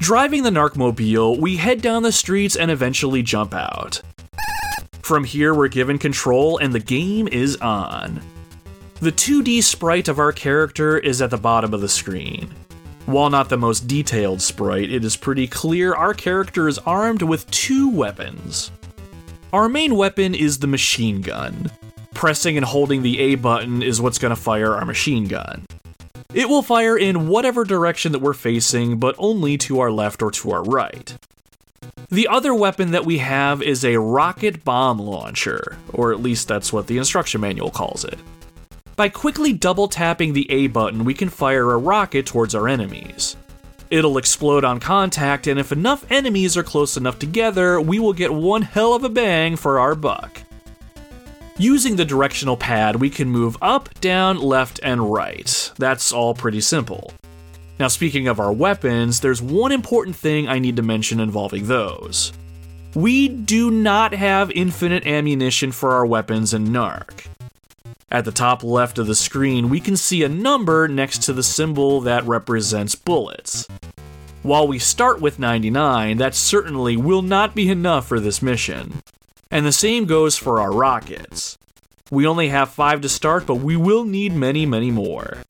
[0.02, 4.02] Driving the Narcmobile, we head down the streets and eventually jump out.
[5.04, 8.20] From here, we're given control and the game is on.
[9.00, 12.50] The 2D sprite of our character is at the bottom of the screen.
[13.06, 17.50] While not the most detailed sprite, it is pretty clear our character is armed with
[17.52, 18.72] two weapons.
[19.54, 21.70] Our main weapon is the machine gun.
[22.16, 25.64] Pressing and holding the A button is what's going to fire our machine gun.
[26.34, 30.32] It will fire in whatever direction that we're facing, but only to our left or
[30.32, 31.18] to our right.
[32.10, 36.72] The other weapon that we have is a rocket bomb launcher, or at least that's
[36.72, 38.18] what the instruction manual calls it.
[38.96, 43.36] By quickly double tapping the A button, we can fire a rocket towards our enemies.
[43.90, 48.34] It'll explode on contact, and if enough enemies are close enough together, we will get
[48.34, 50.44] one hell of a bang for our buck.
[51.58, 55.72] Using the directional pad, we can move up, down, left, and right.
[55.78, 57.12] That's all pretty simple.
[57.78, 62.32] Now, speaking of our weapons, there's one important thing I need to mention involving those.
[62.96, 67.28] We do not have infinite ammunition for our weapons in NARC.
[68.10, 71.44] At the top left of the screen, we can see a number next to the
[71.44, 73.68] symbol that represents bullets.
[74.44, 79.02] While we start with 99, that certainly will not be enough for this mission.
[79.52, 81.58] And the same goes for our rockets.
[82.10, 85.44] We only have five to start, but we will need many, many more.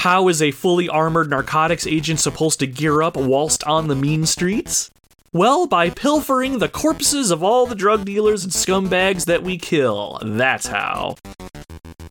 [0.00, 4.26] How is a fully armored narcotics agent supposed to gear up whilst on the mean
[4.26, 4.90] streets?
[5.32, 10.18] Well, by pilfering the corpses of all the drug dealers and scumbags that we kill.
[10.24, 11.14] That's how.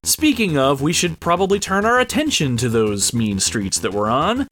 [0.09, 4.47] Speaking of, we should probably turn our attention to those mean streets that we're on.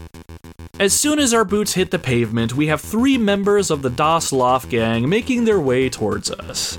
[0.80, 4.32] As soon as our boots hit the pavement, we have three members of the Das
[4.32, 6.78] Loft gang making their way towards us.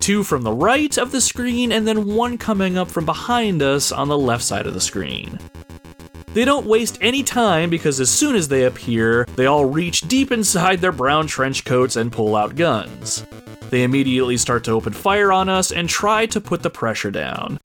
[0.00, 3.92] Two from the right of the screen, and then one coming up from behind us
[3.92, 5.38] on the left side of the screen.
[6.34, 10.32] They don't waste any time because as soon as they appear, they all reach deep
[10.32, 13.24] inside their brown trench coats and pull out guns.
[13.70, 17.60] They immediately start to open fire on us and try to put the pressure down.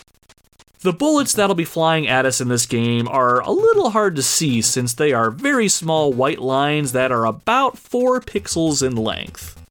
[0.82, 4.24] The bullets that'll be flying at us in this game are a little hard to
[4.24, 9.62] see since they are very small white lines that are about 4 pixels in length.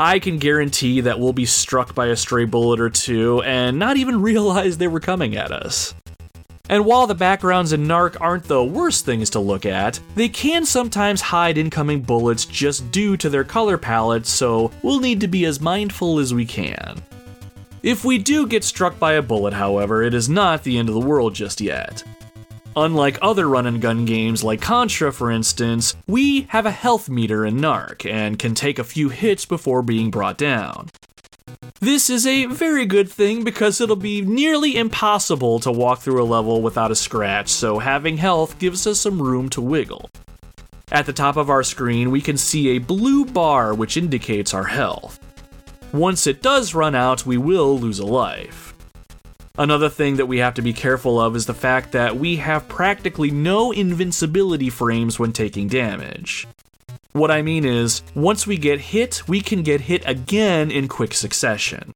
[0.00, 3.96] I can guarantee that we'll be struck by a stray bullet or two and not
[3.96, 5.94] even realize they were coming at us.
[6.68, 10.64] And while the backgrounds in Narc aren't the worst things to look at, they can
[10.64, 15.44] sometimes hide incoming bullets just due to their color palette, so we'll need to be
[15.44, 17.00] as mindful as we can.
[17.82, 20.94] If we do get struck by a bullet, however, it is not the end of
[20.94, 22.04] the world just yet.
[22.76, 27.44] Unlike other run and gun games like Contra, for instance, we have a health meter
[27.44, 30.90] in Narc and can take a few hits before being brought down.
[31.80, 36.24] This is a very good thing because it'll be nearly impossible to walk through a
[36.24, 40.08] level without a scratch, so having health gives us some room to wiggle.
[40.92, 44.64] At the top of our screen, we can see a blue bar which indicates our
[44.64, 45.18] health.
[45.92, 48.72] Once it does run out, we will lose a life.
[49.58, 52.66] Another thing that we have to be careful of is the fact that we have
[52.66, 56.48] practically no invincibility frames when taking damage.
[57.12, 61.12] What I mean is, once we get hit, we can get hit again in quick
[61.12, 61.92] succession.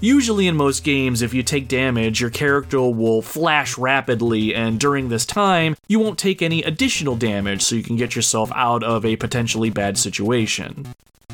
[0.00, 5.08] Usually, in most games, if you take damage, your character will flash rapidly, and during
[5.08, 9.04] this time, you won't take any additional damage so you can get yourself out of
[9.04, 10.92] a potentially bad situation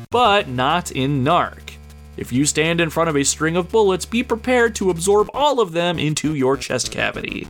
[0.09, 1.75] but not in Narc.
[2.17, 5.59] If you stand in front of a string of bullets, be prepared to absorb all
[5.59, 7.47] of them into your chest cavity.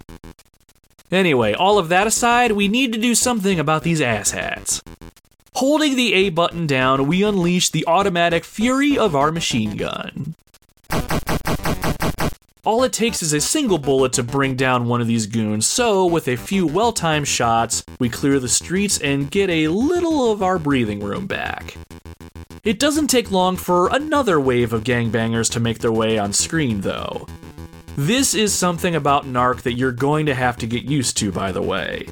[1.12, 4.82] Anyway, all of that aside, we need to do something about these asshats.
[5.56, 10.36] Holding the A button down, we unleash the automatic fury of our machine gun.
[12.64, 16.06] All it takes is a single bullet to bring down one of these goons, so
[16.06, 20.42] with a few well timed shots, we clear the streets and get a little of
[20.44, 21.76] our breathing room back.
[22.64, 26.82] It doesn't take long for another wave of gangbangers to make their way on screen,
[26.82, 27.26] though.
[27.96, 31.52] This is something about Narc that you're going to have to get used to, by
[31.52, 32.06] the way.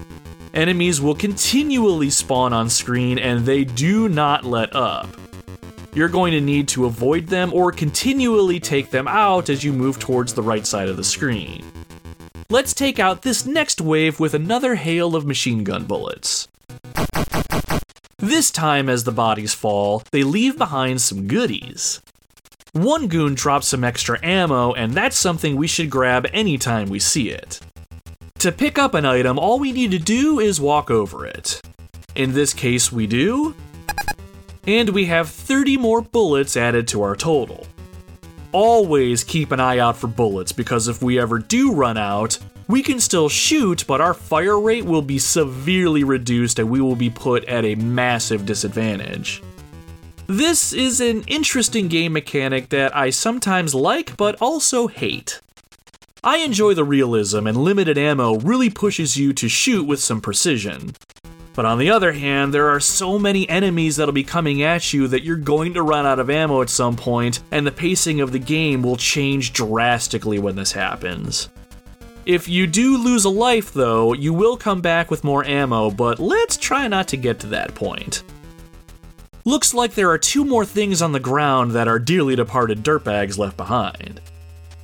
[0.56, 5.08] Enemies will continually spawn on screen and they do not let up.
[5.94, 10.00] You're going to need to avoid them or continually take them out as you move
[10.00, 11.64] towards the right side of the screen.
[12.50, 16.48] Let's take out this next wave with another hail of machine gun bullets.
[18.20, 22.02] This time, as the bodies fall, they leave behind some goodies.
[22.74, 27.30] One goon drops some extra ammo, and that's something we should grab anytime we see
[27.30, 27.62] it.
[28.40, 31.62] To pick up an item, all we need to do is walk over it.
[32.16, 33.56] In this case, we do.
[34.68, 37.66] And we have 30 more bullets added to our total.
[38.52, 42.38] Always keep an eye out for bullets because if we ever do run out,
[42.70, 46.96] we can still shoot, but our fire rate will be severely reduced and we will
[46.96, 49.42] be put at a massive disadvantage.
[50.28, 55.42] This is an interesting game mechanic that I sometimes like but also hate.
[56.24, 60.94] I enjoy the realism, and limited ammo really pushes you to shoot with some precision.
[61.56, 65.08] But on the other hand, there are so many enemies that'll be coming at you
[65.08, 68.32] that you're going to run out of ammo at some point, and the pacing of
[68.32, 71.50] the game will change drastically when this happens.
[72.26, 76.20] If you do lose a life, though, you will come back with more ammo, but
[76.20, 78.24] let's try not to get to that point.
[79.46, 83.38] Looks like there are two more things on the ground that our dearly departed dirtbags
[83.38, 84.22] left behind.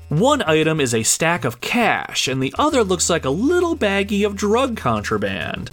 [0.09, 4.25] One item is a stack of cash, and the other looks like a little baggie
[4.25, 5.71] of drug contraband.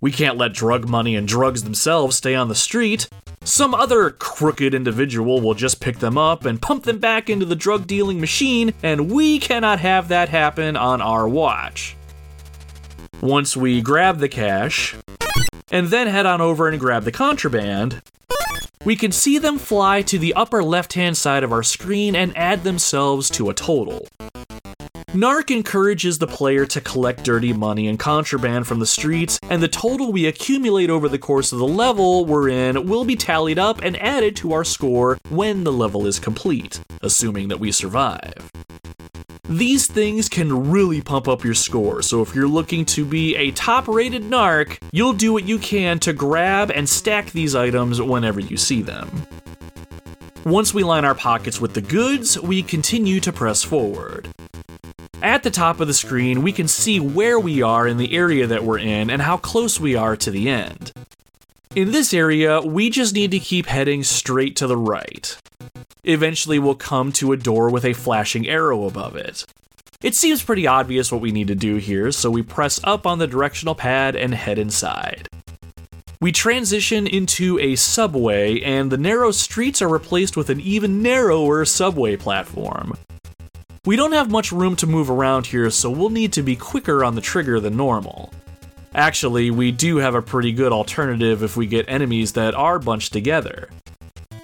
[0.00, 3.08] We can't let drug money and drugs themselves stay on the street.
[3.42, 7.56] Some other crooked individual will just pick them up and pump them back into the
[7.56, 11.96] drug dealing machine, and we cannot have that happen on our watch.
[13.20, 14.94] Once we grab the cash,
[15.70, 18.00] and then head on over and grab the contraband,
[18.84, 22.36] we can see them fly to the upper left hand side of our screen and
[22.36, 24.06] add themselves to a total.
[25.14, 29.66] Narc encourages the player to collect dirty money and contraband from the streets, and the
[29.66, 33.80] total we accumulate over the course of the level we're in will be tallied up
[33.80, 38.52] and added to our score when the level is complete, assuming that we survive.
[39.48, 43.50] These things can really pump up your score, so if you're looking to be a
[43.52, 48.40] top rated narc, you'll do what you can to grab and stack these items whenever
[48.40, 49.26] you see them.
[50.44, 54.28] Once we line our pockets with the goods, we continue to press forward.
[55.22, 58.46] At the top of the screen, we can see where we are in the area
[58.46, 60.92] that we're in and how close we are to the end.
[61.74, 65.36] In this area, we just need to keep heading straight to the right.
[66.04, 69.44] Eventually, we'll come to a door with a flashing arrow above it.
[70.00, 73.18] It seems pretty obvious what we need to do here, so we press up on
[73.18, 75.28] the directional pad and head inside.
[76.20, 81.64] We transition into a subway, and the narrow streets are replaced with an even narrower
[81.64, 82.96] subway platform.
[83.88, 87.02] We don't have much room to move around here, so we'll need to be quicker
[87.02, 88.30] on the trigger than normal.
[88.94, 93.14] Actually, we do have a pretty good alternative if we get enemies that are bunched
[93.14, 93.70] together.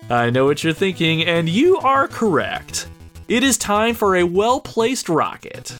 [0.09, 2.89] I know what you're thinking, and you are correct.
[3.29, 5.79] It is time for a well placed rocket.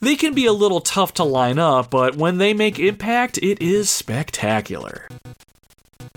[0.00, 3.60] They can be a little tough to line up, but when they make impact, it
[3.60, 5.08] is spectacular.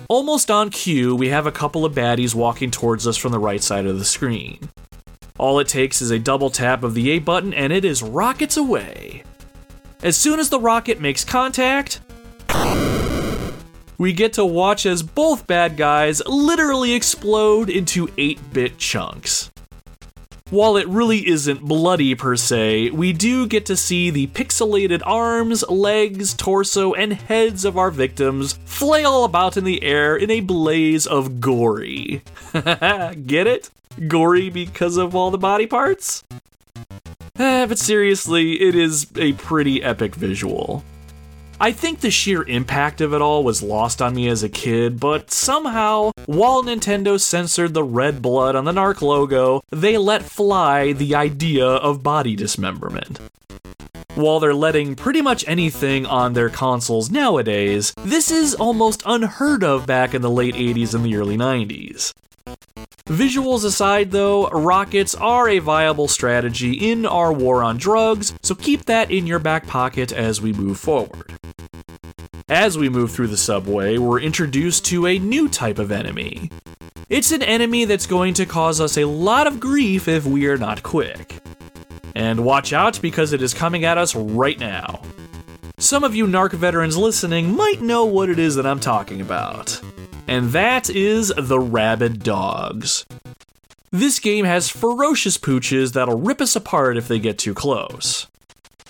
[0.07, 3.61] Almost on cue, we have a couple of baddies walking towards us from the right
[3.61, 4.69] side of the screen.
[5.37, 8.55] All it takes is a double tap of the A button and it is rockets
[8.55, 9.23] away.
[10.01, 11.99] As soon as the rocket makes contact,
[13.97, 19.51] we get to watch as both bad guys literally explode into 8 bit chunks.
[20.51, 25.67] While it really isn't bloody per se, we do get to see the pixelated arms,
[25.67, 31.07] legs, torso, and heads of our victims flail about in the air in a blaze
[31.07, 32.21] of gory.
[32.53, 33.71] get it?
[34.07, 36.23] Gory because of all the body parts?
[37.39, 40.83] Eh, but seriously, it is a pretty epic visual.
[41.59, 44.99] I think the sheer impact of it all was lost on me as a kid,
[44.99, 50.91] but somehow, while Nintendo censored the red blood on the Narc logo, they let fly
[50.91, 53.21] the idea of body dismemberment.
[54.15, 59.85] While they're letting pretty much anything on their consoles nowadays, this is almost unheard of
[59.85, 62.13] back in the late 80s and the early 90s.
[63.09, 68.85] Visuals aside, though, rockets are a viable strategy in our war on drugs, so keep
[68.85, 71.31] that in your back pocket as we move forward.
[72.49, 76.49] As we move through the subway, we're introduced to a new type of enemy.
[77.07, 80.57] It's an enemy that's going to cause us a lot of grief if we are
[80.57, 81.43] not quick.
[82.15, 85.03] And watch out because it is coming at us right now.
[85.85, 89.79] Some of you narc veterans listening might know what it is that I'm talking about.
[90.27, 93.05] And that is the Rabid Dogs.
[93.91, 98.25] This game has ferocious pooches that'll rip us apart if they get too close.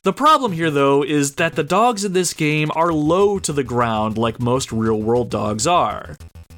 [0.04, 3.66] The problem here, though, is that the dogs in this game are low to the
[3.66, 6.16] ground like most real world dogs are.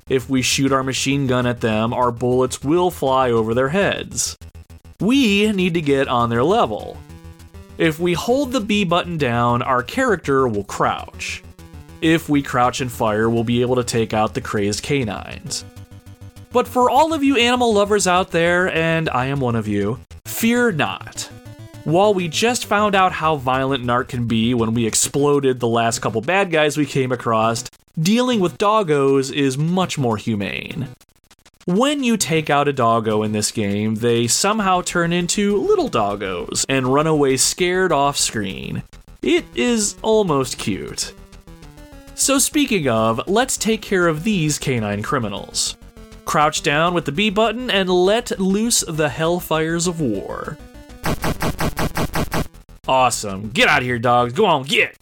[0.07, 4.37] If we shoot our machine gun at them, our bullets will fly over their heads.
[4.99, 6.95] We need to get on their level.
[7.77, 11.43] If we hold the B button down, our character will crouch.
[12.01, 15.63] If we crouch and fire, we'll be able to take out the crazed canines.
[16.51, 19.99] But for all of you animal lovers out there, and I am one of you,
[20.25, 21.29] fear not.
[21.83, 25.99] While we just found out how violent Narc can be when we exploded the last
[25.99, 27.63] couple bad guys we came across,
[27.99, 30.87] dealing with doggos is much more humane.
[31.67, 36.65] When you take out a doggo in this game, they somehow turn into little doggos
[36.69, 38.83] and run away scared off screen.
[39.21, 41.13] It is almost cute.
[42.15, 45.75] So, speaking of, let's take care of these canine criminals.
[46.23, 50.57] Crouch down with the B button and let loose the hellfires of war.
[52.87, 53.49] Awesome.
[53.49, 54.31] Get out of here, dogs.
[54.31, 54.95] Go on, get!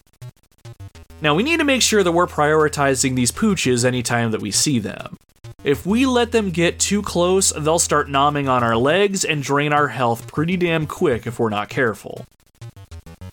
[1.22, 4.80] Now, we need to make sure that we're prioritizing these pooches anytime that we see
[4.80, 5.20] them.
[5.63, 9.73] If we let them get too close, they'll start nomming on our legs and drain
[9.73, 12.25] our health pretty damn quick if we're not careful.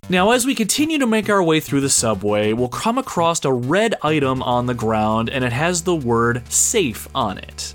[0.08, 3.52] Now, as we continue to make our way through the subway, we'll come across a
[3.52, 7.74] red item on the ground and it has the word safe on it.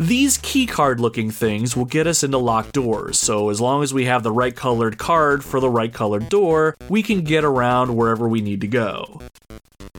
[0.00, 4.06] These keycard looking things will get us into locked doors, so as long as we
[4.06, 8.26] have the right colored card for the right colored door, we can get around wherever
[8.26, 9.20] we need to go.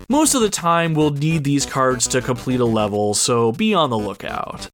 [0.09, 3.91] Most of the time, we'll need these cards to complete a level, so be on
[3.91, 4.71] the lookout.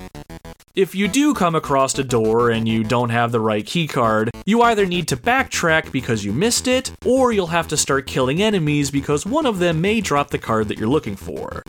[0.77, 4.61] If you do come across a door and you don't have the right keycard, you
[4.61, 8.91] either need to backtrack because you missed it, or you'll have to start killing enemies
[8.91, 11.63] because one of them may drop the card that you're looking for.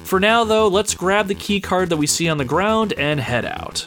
[0.00, 3.20] For now, though, let's grab the key card that we see on the ground and
[3.20, 3.86] head out.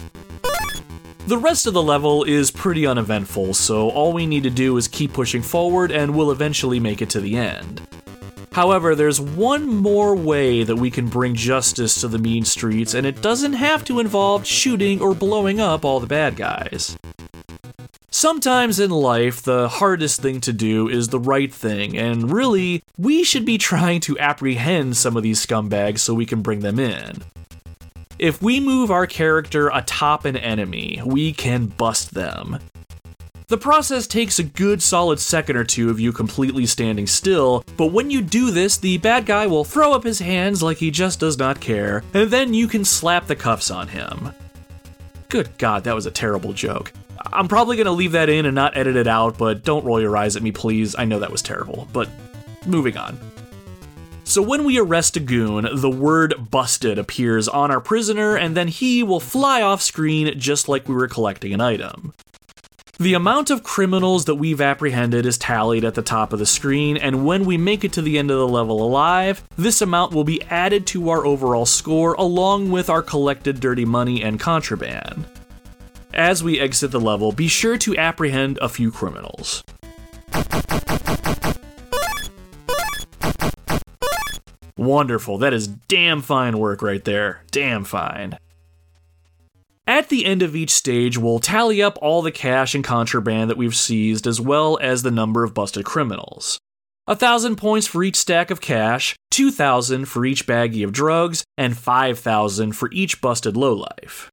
[1.28, 4.88] The rest of the level is pretty uneventful, so all we need to do is
[4.88, 7.82] keep pushing forward and we'll eventually make it to the end.
[8.54, 13.06] However, there's one more way that we can bring justice to the mean streets, and
[13.06, 16.96] it doesn't have to involve shooting or blowing up all the bad guys.
[18.12, 23.24] Sometimes in life, the hardest thing to do is the right thing, and really, we
[23.24, 27.24] should be trying to apprehend some of these scumbags so we can bring them in.
[28.20, 32.60] If we move our character atop an enemy, we can bust them.
[33.48, 37.88] The process takes a good solid second or two of you completely standing still, but
[37.88, 41.20] when you do this, the bad guy will throw up his hands like he just
[41.20, 44.32] does not care, and then you can slap the cuffs on him.
[45.28, 46.94] Good god, that was a terrible joke.
[47.34, 50.16] I'm probably gonna leave that in and not edit it out, but don't roll your
[50.16, 50.96] eyes at me, please.
[50.98, 52.10] I know that was terrible, but
[52.66, 53.20] moving on.
[54.26, 58.70] So when we arrest a goon, the word busted appears on our prisoner, and then
[58.70, 62.14] he will fly off screen just like we were collecting an item.
[63.00, 66.96] The amount of criminals that we've apprehended is tallied at the top of the screen,
[66.96, 70.24] and when we make it to the end of the level alive, this amount will
[70.24, 75.26] be added to our overall score along with our collected dirty money and contraband.
[76.14, 79.64] As we exit the level, be sure to apprehend a few criminals.
[84.78, 85.40] Wonderful.
[85.40, 87.42] That is damn fine work right there.
[87.50, 88.38] Damn fine.
[89.86, 93.58] At the end of each stage, we'll tally up all the cash and contraband that
[93.58, 96.58] we've seized, as well as the number of busted criminals.
[97.06, 101.78] A thousand points for each stack of cash, 2,000 for each baggie of drugs, and
[101.78, 104.32] 5,000 for each busted lowlife.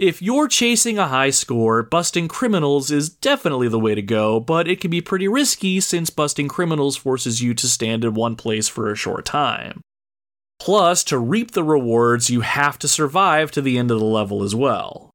[0.00, 4.66] If you're chasing a high score, busting criminals is definitely the way to go, but
[4.66, 8.66] it can be pretty risky since busting criminals forces you to stand in one place
[8.66, 9.80] for a short time.
[10.58, 14.42] Plus, to reap the rewards, you have to survive to the end of the level
[14.42, 15.10] as well.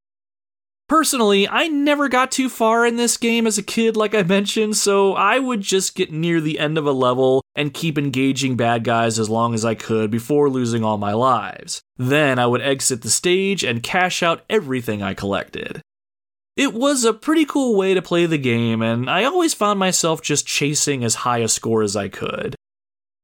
[0.91, 4.75] Personally, I never got too far in this game as a kid, like I mentioned,
[4.75, 8.83] so I would just get near the end of a level and keep engaging bad
[8.83, 11.81] guys as long as I could before losing all my lives.
[11.95, 15.81] Then I would exit the stage and cash out everything I collected.
[16.57, 20.21] It was a pretty cool way to play the game, and I always found myself
[20.21, 22.55] just chasing as high a score as I could.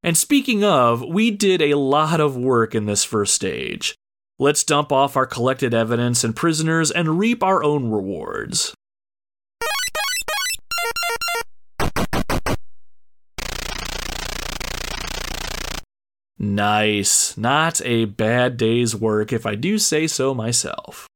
[0.04, 3.96] And speaking of, we did a lot of work in this first stage.
[4.40, 8.74] Let's dump off our collected evidence and prisoners and reap our own rewards.
[16.38, 17.36] Nice.
[17.36, 21.08] Not a bad day's work, if I do say so myself.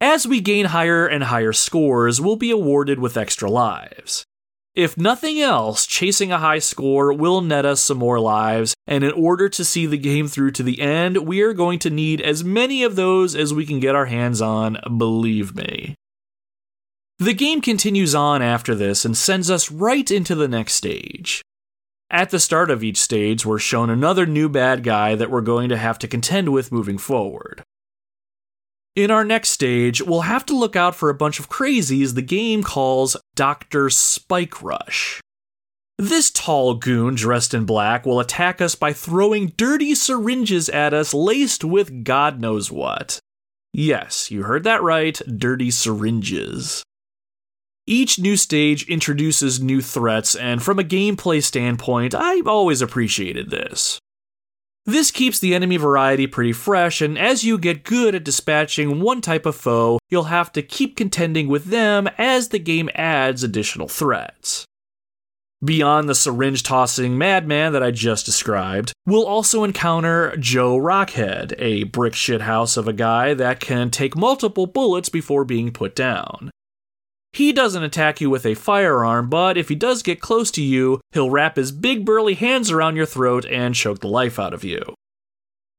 [0.00, 4.24] As we gain higher and higher scores, we'll be awarded with extra lives.
[4.76, 9.12] If nothing else, chasing a high score will net us some more lives, and in
[9.12, 12.44] order to see the game through to the end, we are going to need as
[12.44, 15.94] many of those as we can get our hands on, believe me.
[17.18, 21.40] The game continues on after this and sends us right into the next stage.
[22.10, 25.70] At the start of each stage, we're shown another new bad guy that we're going
[25.70, 27.62] to have to contend with moving forward.
[28.96, 32.22] In our next stage, we'll have to look out for a bunch of crazies the
[32.22, 33.90] game calls Dr.
[33.90, 35.20] Spike Rush.
[35.98, 41.12] This tall goon dressed in black will attack us by throwing dirty syringes at us
[41.12, 43.20] laced with God knows what.
[43.74, 46.82] Yes, you heard that right dirty syringes.
[47.86, 53.98] Each new stage introduces new threats, and from a gameplay standpoint, I've always appreciated this.
[54.86, 59.20] This keeps the enemy variety pretty fresh, and as you get good at dispatching one
[59.20, 63.88] type of foe, you'll have to keep contending with them as the game adds additional
[63.88, 64.64] threats.
[65.64, 71.82] Beyond the syringe tossing madman that I just described, we'll also encounter Joe Rockhead, a
[71.84, 76.50] brick shithouse of a guy that can take multiple bullets before being put down.
[77.36, 81.02] He doesn't attack you with a firearm, but if he does get close to you,
[81.12, 84.64] he'll wrap his big burly hands around your throat and choke the life out of
[84.64, 84.80] you.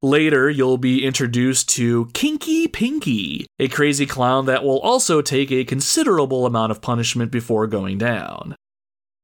[0.03, 5.65] Later, you'll be introduced to Kinky Pinky, a crazy clown that will also take a
[5.65, 8.53] considerable amount of punishment before going down.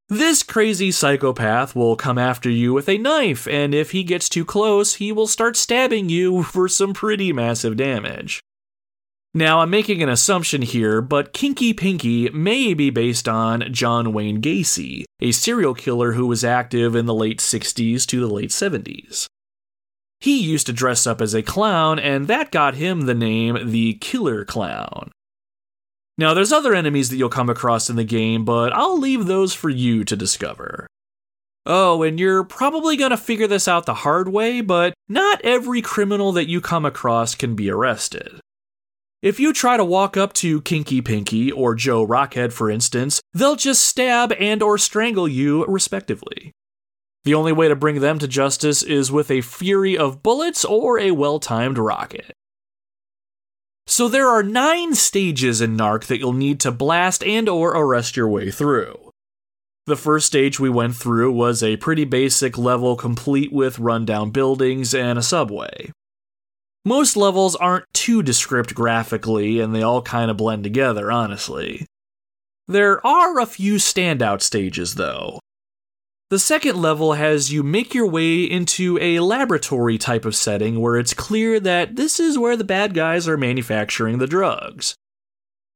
[0.08, 4.44] This crazy psychopath will come after you with a knife, and if he gets too
[4.44, 8.40] close, he will start stabbing you for some pretty massive damage.
[9.36, 14.40] Now, I'm making an assumption here, but Kinky Pinky may be based on John Wayne
[14.40, 19.26] Gacy, a serial killer who was active in the late 60s to the late 70s.
[20.20, 23.94] He used to dress up as a clown, and that got him the name the
[23.94, 25.10] Killer Clown.
[26.16, 29.52] Now, there's other enemies that you'll come across in the game, but I'll leave those
[29.52, 30.86] for you to discover.
[31.66, 36.30] Oh, and you're probably gonna figure this out the hard way, but not every criminal
[36.32, 38.38] that you come across can be arrested.
[39.24, 43.56] If you try to walk up to Kinky Pinky or Joe Rockhead, for instance, they'll
[43.56, 46.52] just stab and or strangle you respectively.
[47.24, 50.98] The only way to bring them to justice is with a fury of bullets or
[50.98, 52.34] a well-timed rocket.
[53.86, 58.18] So there are 9 stages in Narc that you'll need to blast and or arrest
[58.18, 59.10] your way through.
[59.86, 64.94] The first stage we went through was a pretty basic level complete with rundown buildings
[64.94, 65.92] and a subway.
[66.84, 71.86] Most levels aren't too descript graphically, and they all kind of blend together, honestly.
[72.68, 75.38] There are a few standout stages, though.
[76.30, 80.96] The second level has you make your way into a laboratory type of setting where
[80.96, 84.94] it's clear that this is where the bad guys are manufacturing the drugs.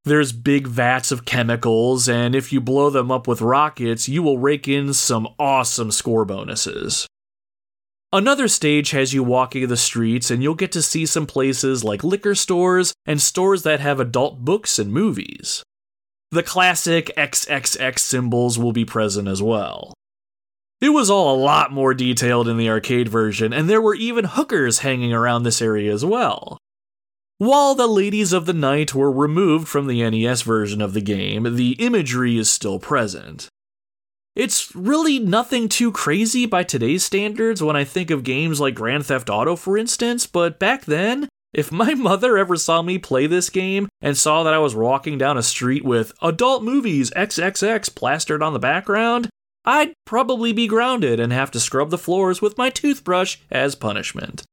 [0.05, 4.39] There's big vats of chemicals, and if you blow them up with rockets, you will
[4.39, 7.07] rake in some awesome score bonuses.
[8.13, 12.03] Another stage has you walking the streets, and you'll get to see some places like
[12.03, 15.63] liquor stores and stores that have adult books and movies.
[16.31, 19.93] The classic XXX symbols will be present as well.
[20.81, 24.25] It was all a lot more detailed in the arcade version, and there were even
[24.25, 26.57] hookers hanging around this area as well.
[27.37, 31.57] While the Ladies of the Night were removed from the NES version of the game,
[31.57, 33.49] the imagery is still present.
[34.39, 39.05] It's really nothing too crazy by today's standards when I think of games like Grand
[39.05, 43.51] Theft Auto, for instance, but back then, if my mother ever saw me play this
[43.51, 48.41] game and saw that I was walking down a street with adult movies XXX plastered
[48.41, 49.29] on the background,
[49.65, 54.45] I'd probably be grounded and have to scrub the floors with my toothbrush as punishment.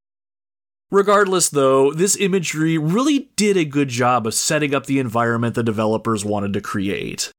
[0.89, 5.61] Regardless, though, this imagery really did a good job of setting up the environment the
[5.61, 7.31] developers wanted to create.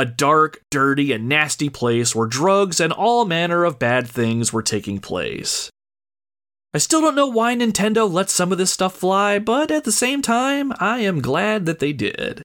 [0.00, 4.62] A dark, dirty, and nasty place where drugs and all manner of bad things were
[4.62, 5.68] taking place.
[6.72, 9.92] I still don't know why Nintendo let some of this stuff fly, but at the
[9.92, 12.42] same time, I am glad that they did.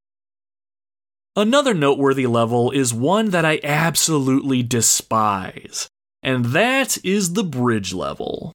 [1.38, 5.88] Another noteworthy level is one that I absolutely despise,
[6.22, 8.52] and that is the bridge level.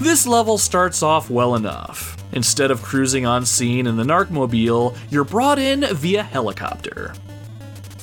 [0.00, 2.16] This level starts off well enough.
[2.32, 7.14] Instead of cruising on scene in the Narcmobile, you're brought in via helicopter.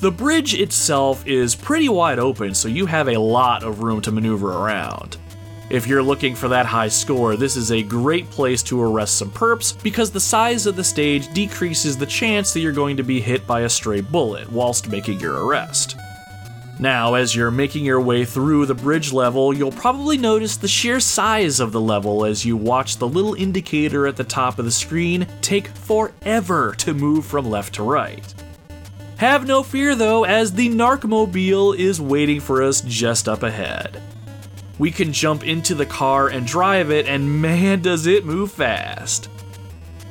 [0.01, 4.11] The bridge itself is pretty wide open, so you have a lot of room to
[4.11, 5.15] maneuver around.
[5.69, 9.31] If you're looking for that high score, this is a great place to arrest some
[9.31, 13.21] perps because the size of the stage decreases the chance that you're going to be
[13.21, 15.95] hit by a stray bullet whilst making your arrest.
[16.77, 20.99] Now, as you're making your way through the bridge level, you'll probably notice the sheer
[20.99, 24.71] size of the level as you watch the little indicator at the top of the
[24.71, 28.33] screen take forever to move from left to right.
[29.17, 34.01] Have no fear though, as the Narcmobile is waiting for us just up ahead.
[34.77, 39.29] We can jump into the car and drive it, and man, does it move fast!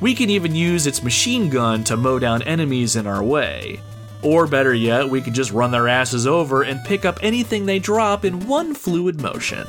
[0.00, 3.80] We can even use its machine gun to mow down enemies in our way.
[4.24, 7.78] Or better yet, we could just run their asses over and pick up anything they
[7.78, 9.66] drop in one fluid motion.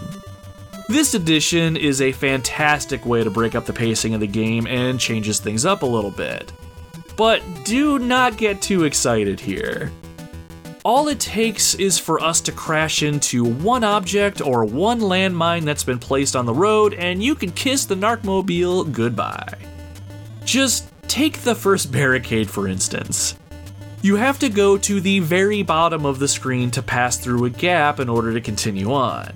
[0.88, 5.00] This addition is a fantastic way to break up the pacing of the game and
[5.00, 6.54] changes things up a little bit.
[7.18, 9.92] But do not get too excited here.
[10.86, 15.84] All it takes is for us to crash into one object or one landmine that's
[15.84, 19.58] been placed on the road, and you can kiss the Narcmobile goodbye.
[20.44, 23.36] Just take the first barricade, for instance.
[24.06, 27.50] You have to go to the very bottom of the screen to pass through a
[27.50, 29.34] gap in order to continue on.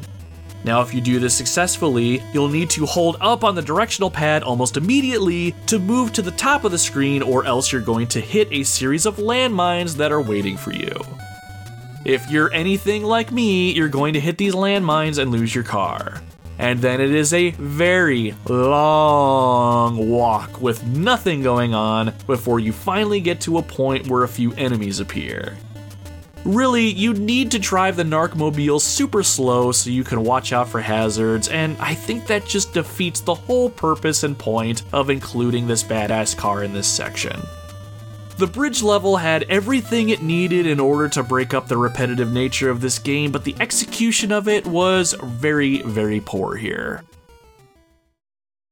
[0.63, 4.43] Now, if you do this successfully, you'll need to hold up on the directional pad
[4.43, 8.21] almost immediately to move to the top of the screen, or else you're going to
[8.21, 10.93] hit a series of landmines that are waiting for you.
[12.05, 16.21] If you're anything like me, you're going to hit these landmines and lose your car
[16.59, 23.21] and then it is a very long walk with nothing going on before you finally
[23.21, 25.57] get to a point where a few enemies appear.
[26.45, 30.79] Really, you need to drive the Narcmobile super slow so you can watch out for
[30.81, 35.83] hazards, and I think that just defeats the whole purpose and point of including this
[35.83, 37.39] badass car in this section.
[38.39, 42.69] The bridge level had everything it needed in order to break up the repetitive nature
[42.69, 47.03] of this game, but the execution of it was very, very poor here.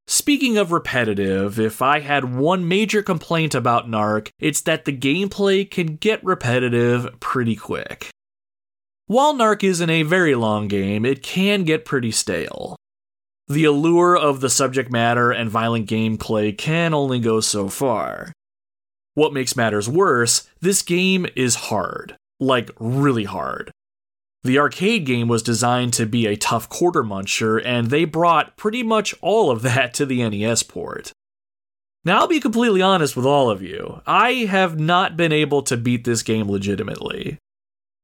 [0.08, 5.70] Speaking of repetitive, if I had one major complaint about Narc, it's that the gameplay
[5.70, 8.10] can get repetitive pretty quick.
[9.08, 12.78] While Narc isn't a very long game, it can get pretty stale.
[13.50, 18.32] The allure of the subject matter and violent gameplay can only go so far.
[19.18, 22.16] What makes matters worse, this game is hard.
[22.40, 23.72] Like, really hard.
[24.44, 28.84] The arcade game was designed to be a tough quarter muncher, and they brought pretty
[28.84, 31.14] much all of that to the NES port.
[32.06, 34.04] Now, I'll be completely honest with all of you.
[34.06, 37.40] I have not been able to beat this game legitimately.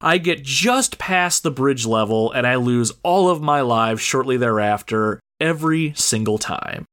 [0.01, 4.37] I get just past the bridge level and I lose all of my lives shortly
[4.37, 6.85] thereafter, every single time.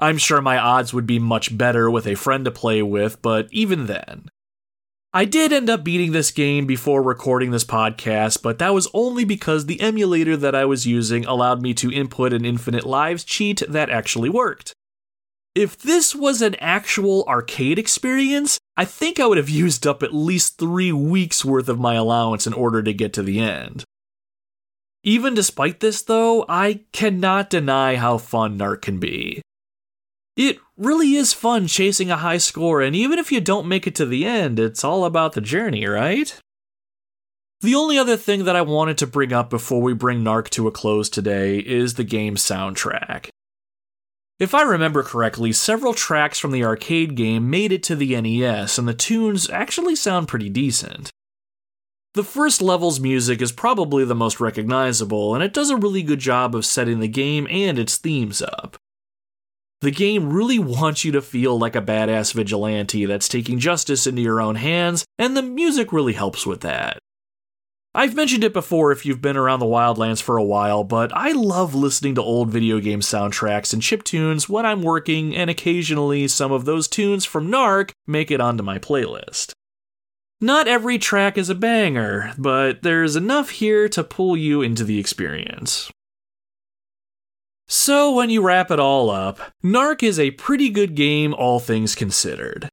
[0.00, 3.48] I'm sure my odds would be much better with a friend to play with, but
[3.50, 4.28] even then.
[5.12, 9.24] I did end up beating this game before recording this podcast, but that was only
[9.24, 13.60] because the emulator that I was using allowed me to input an infinite lives cheat
[13.68, 14.72] that actually worked.
[15.56, 20.14] If this was an actual arcade experience, I think I would have used up at
[20.14, 23.82] least three weeks worth of my allowance in order to get to the end.
[25.02, 29.42] Even despite this, though, I cannot deny how fun Narc can be.
[30.40, 33.94] It really is fun chasing a high score, and even if you don't make it
[33.96, 36.34] to the end, it's all about the journey, right?
[37.60, 40.66] The only other thing that I wanted to bring up before we bring Narc to
[40.66, 43.28] a close today is the game's soundtrack.
[44.38, 48.78] If I remember correctly, several tracks from the arcade game made it to the NES,
[48.78, 51.10] and the tunes actually sound pretty decent.
[52.14, 56.18] The first level's music is probably the most recognizable, and it does a really good
[56.18, 58.78] job of setting the game and its themes up.
[59.82, 64.20] The game really wants you to feel like a badass vigilante that's taking justice into
[64.20, 66.98] your own hands, and the music really helps with that.
[67.94, 71.32] I've mentioned it before if you've been around the Wildlands for a while, but I
[71.32, 76.28] love listening to old video game soundtracks and chip tunes when I'm working, and occasionally
[76.28, 79.52] some of those tunes from Narc make it onto my playlist.
[80.42, 85.00] Not every track is a banger, but there's enough here to pull you into the
[85.00, 85.90] experience.
[87.72, 91.94] So, when you wrap it all up, Narc is a pretty good game, all things
[91.94, 92.68] considered.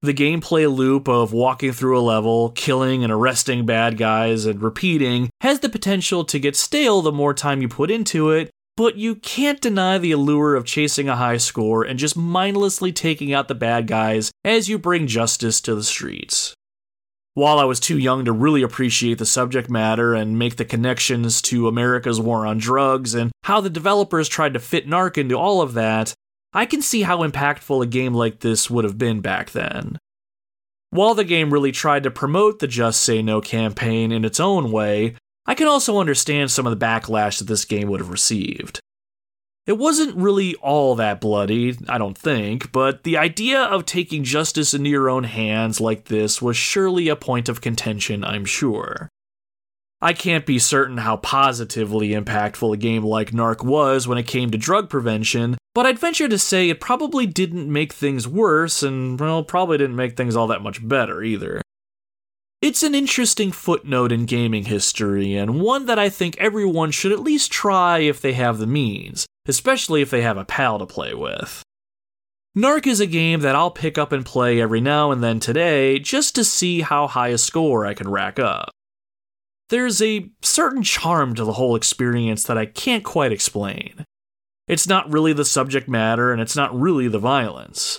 [0.00, 5.28] The gameplay loop of walking through a level, killing and arresting bad guys, and repeating
[5.42, 9.16] has the potential to get stale the more time you put into it, but you
[9.16, 13.54] can't deny the allure of chasing a high score and just mindlessly taking out the
[13.54, 16.54] bad guys as you bring justice to the streets.
[17.38, 21.40] While I was too young to really appreciate the subject matter and make the connections
[21.42, 25.62] to America's war on drugs and how the developers tried to fit Narc into all
[25.62, 26.14] of that,
[26.52, 29.98] I can see how impactful a game like this would have been back then.
[30.90, 34.72] While the game really tried to promote the Just Say No campaign in its own
[34.72, 35.14] way,
[35.46, 38.80] I can also understand some of the backlash that this game would have received.
[39.68, 44.72] It wasn't really all that bloody, I don't think, but the idea of taking justice
[44.72, 49.10] into your own hands like this was surely a point of contention, I'm sure.
[50.00, 54.50] I can't be certain how positively impactful a game like Narc was when it came
[54.52, 59.20] to drug prevention, but I'd venture to say it probably didn't make things worse, and,
[59.20, 61.60] well, probably didn't make things all that much better either.
[62.62, 67.20] It's an interesting footnote in gaming history, and one that I think everyone should at
[67.20, 71.14] least try if they have the means, especially if they have a pal to play
[71.14, 71.62] with.
[72.56, 75.98] Narc is a game that I'll pick up and play every now and then today
[75.98, 78.70] just to see how high a score I can rack up.
[79.70, 84.04] There's a certain charm to the whole experience that I can't quite explain.
[84.66, 87.98] It's not really the subject matter and it's not really the violence.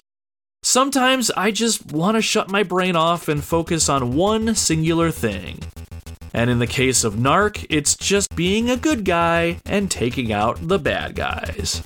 [0.62, 5.60] Sometimes I just want to shut my brain off and focus on one singular thing
[6.34, 10.58] and in the case of Narc, it's just being a good guy and taking out
[10.62, 11.84] the bad guys.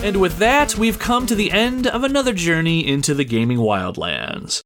[0.00, 4.62] And with that, we've come to the end of another journey into the gaming wildlands.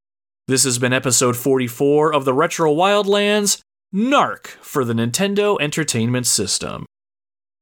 [0.47, 3.59] This has been episode 44 of the Retro Wildlands
[3.93, 6.85] Narc for the Nintendo Entertainment System.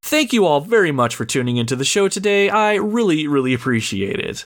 [0.03, 2.49] Thank you all very much for tuning into the show today.
[2.49, 4.43] I really, really appreciate it.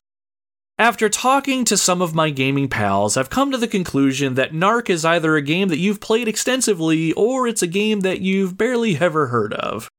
[0.78, 4.90] After talking to some of my gaming pals, I've come to the conclusion that Narc
[4.90, 8.98] is either a game that you've played extensively or it's a game that you've barely
[8.98, 9.90] ever heard of.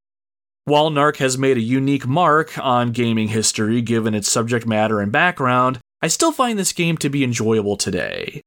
[0.69, 5.12] While Narc has made a unique mark on gaming history given its subject matter and
[5.12, 8.43] background, I still find this game to be enjoyable today.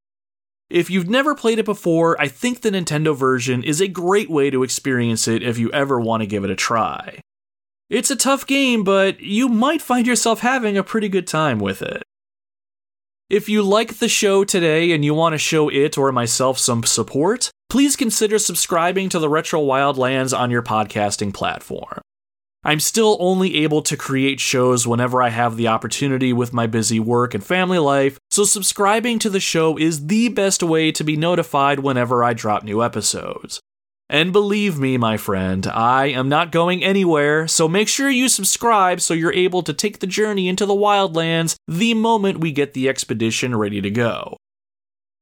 [0.69, 4.49] If you've never played it before, I think the Nintendo version is a great way
[4.49, 7.21] to experience it if you ever want to give it a try.
[7.89, 11.81] It's a tough game, but you might find yourself having a pretty good time with
[11.81, 12.03] it.
[13.29, 16.83] If you like the show today and you want to show it or myself some
[16.83, 22.01] support, please consider subscribing to the Retro Wildlands on your podcasting platform.
[22.63, 26.99] I'm still only able to create shows whenever I have the opportunity with my busy
[26.99, 31.15] work and family life, so subscribing to the show is the best way to be
[31.15, 33.61] notified whenever I drop new episodes.
[34.09, 38.99] And believe me, my friend, I am not going anywhere, so make sure you subscribe
[38.99, 42.89] so you're able to take the journey into the wildlands the moment we get the
[42.89, 44.35] expedition ready to go.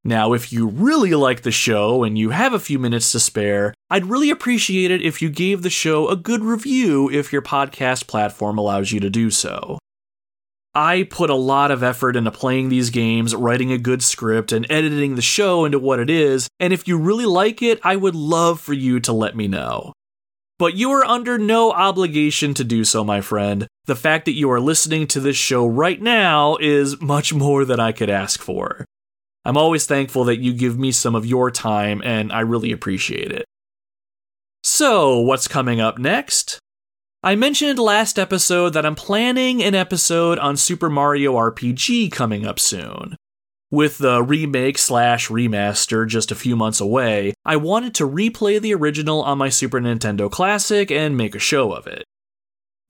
[0.04, 3.74] Now, if you really like the show and you have a few minutes to spare,
[3.90, 8.06] I'd really appreciate it if you gave the show a good review if your podcast
[8.06, 9.78] platform allows you to do so.
[10.74, 14.70] I put a lot of effort into playing these games, writing a good script, and
[14.70, 18.14] editing the show into what it is, and if you really like it, I would
[18.14, 19.92] love for you to let me know.
[20.58, 23.66] But you are under no obligation to do so, my friend.
[23.86, 27.80] The fact that you are listening to this show right now is much more than
[27.80, 28.84] I could ask for.
[29.44, 33.32] I'm always thankful that you give me some of your time, and I really appreciate
[33.32, 33.44] it.
[34.62, 36.58] So, what's coming up next?
[37.22, 42.60] I mentioned last episode that I'm planning an episode on Super Mario RPG coming up
[42.60, 43.16] soon.
[43.70, 48.72] With the remake slash remaster just a few months away, I wanted to replay the
[48.74, 52.04] original on my Super Nintendo Classic and make a show of it.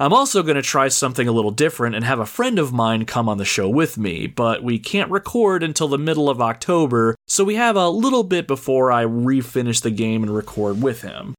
[0.00, 3.04] I'm also going to try something a little different and have a friend of mine
[3.04, 7.16] come on the show with me, but we can't record until the middle of October,
[7.26, 11.34] so we have a little bit before I refinish the game and record with him.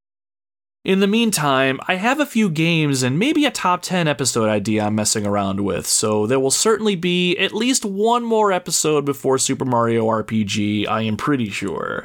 [0.84, 4.84] In the meantime, I have a few games and maybe a top 10 episode idea
[4.84, 9.38] I'm messing around with, so there will certainly be at least one more episode before
[9.38, 12.03] Super Mario RPG, I am pretty sure.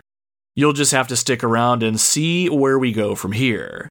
[0.54, 3.88] You'll just have to stick around and see where we go from here.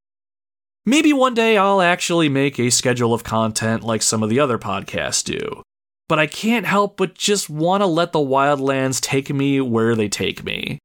[0.85, 4.57] Maybe one day I'll actually make a schedule of content like some of the other
[4.57, 5.63] podcasts do.
[6.09, 10.09] But I can't help but just want to let the wildlands take me where they
[10.09, 10.79] take me.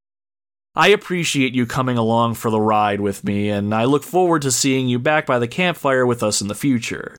[0.77, 4.53] I appreciate you coming along for the ride with me, and I look forward to
[4.53, 7.17] seeing you back by the campfire with us in the future.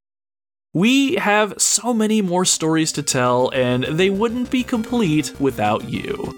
[0.74, 6.34] We have so many more stories to tell, and they wouldn't be complete without you.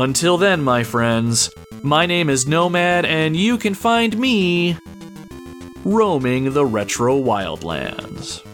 [0.00, 1.50] Until then, my friends,
[1.82, 4.76] my name is Nomad, and you can find me
[5.84, 8.44] roaming the retro wildlands.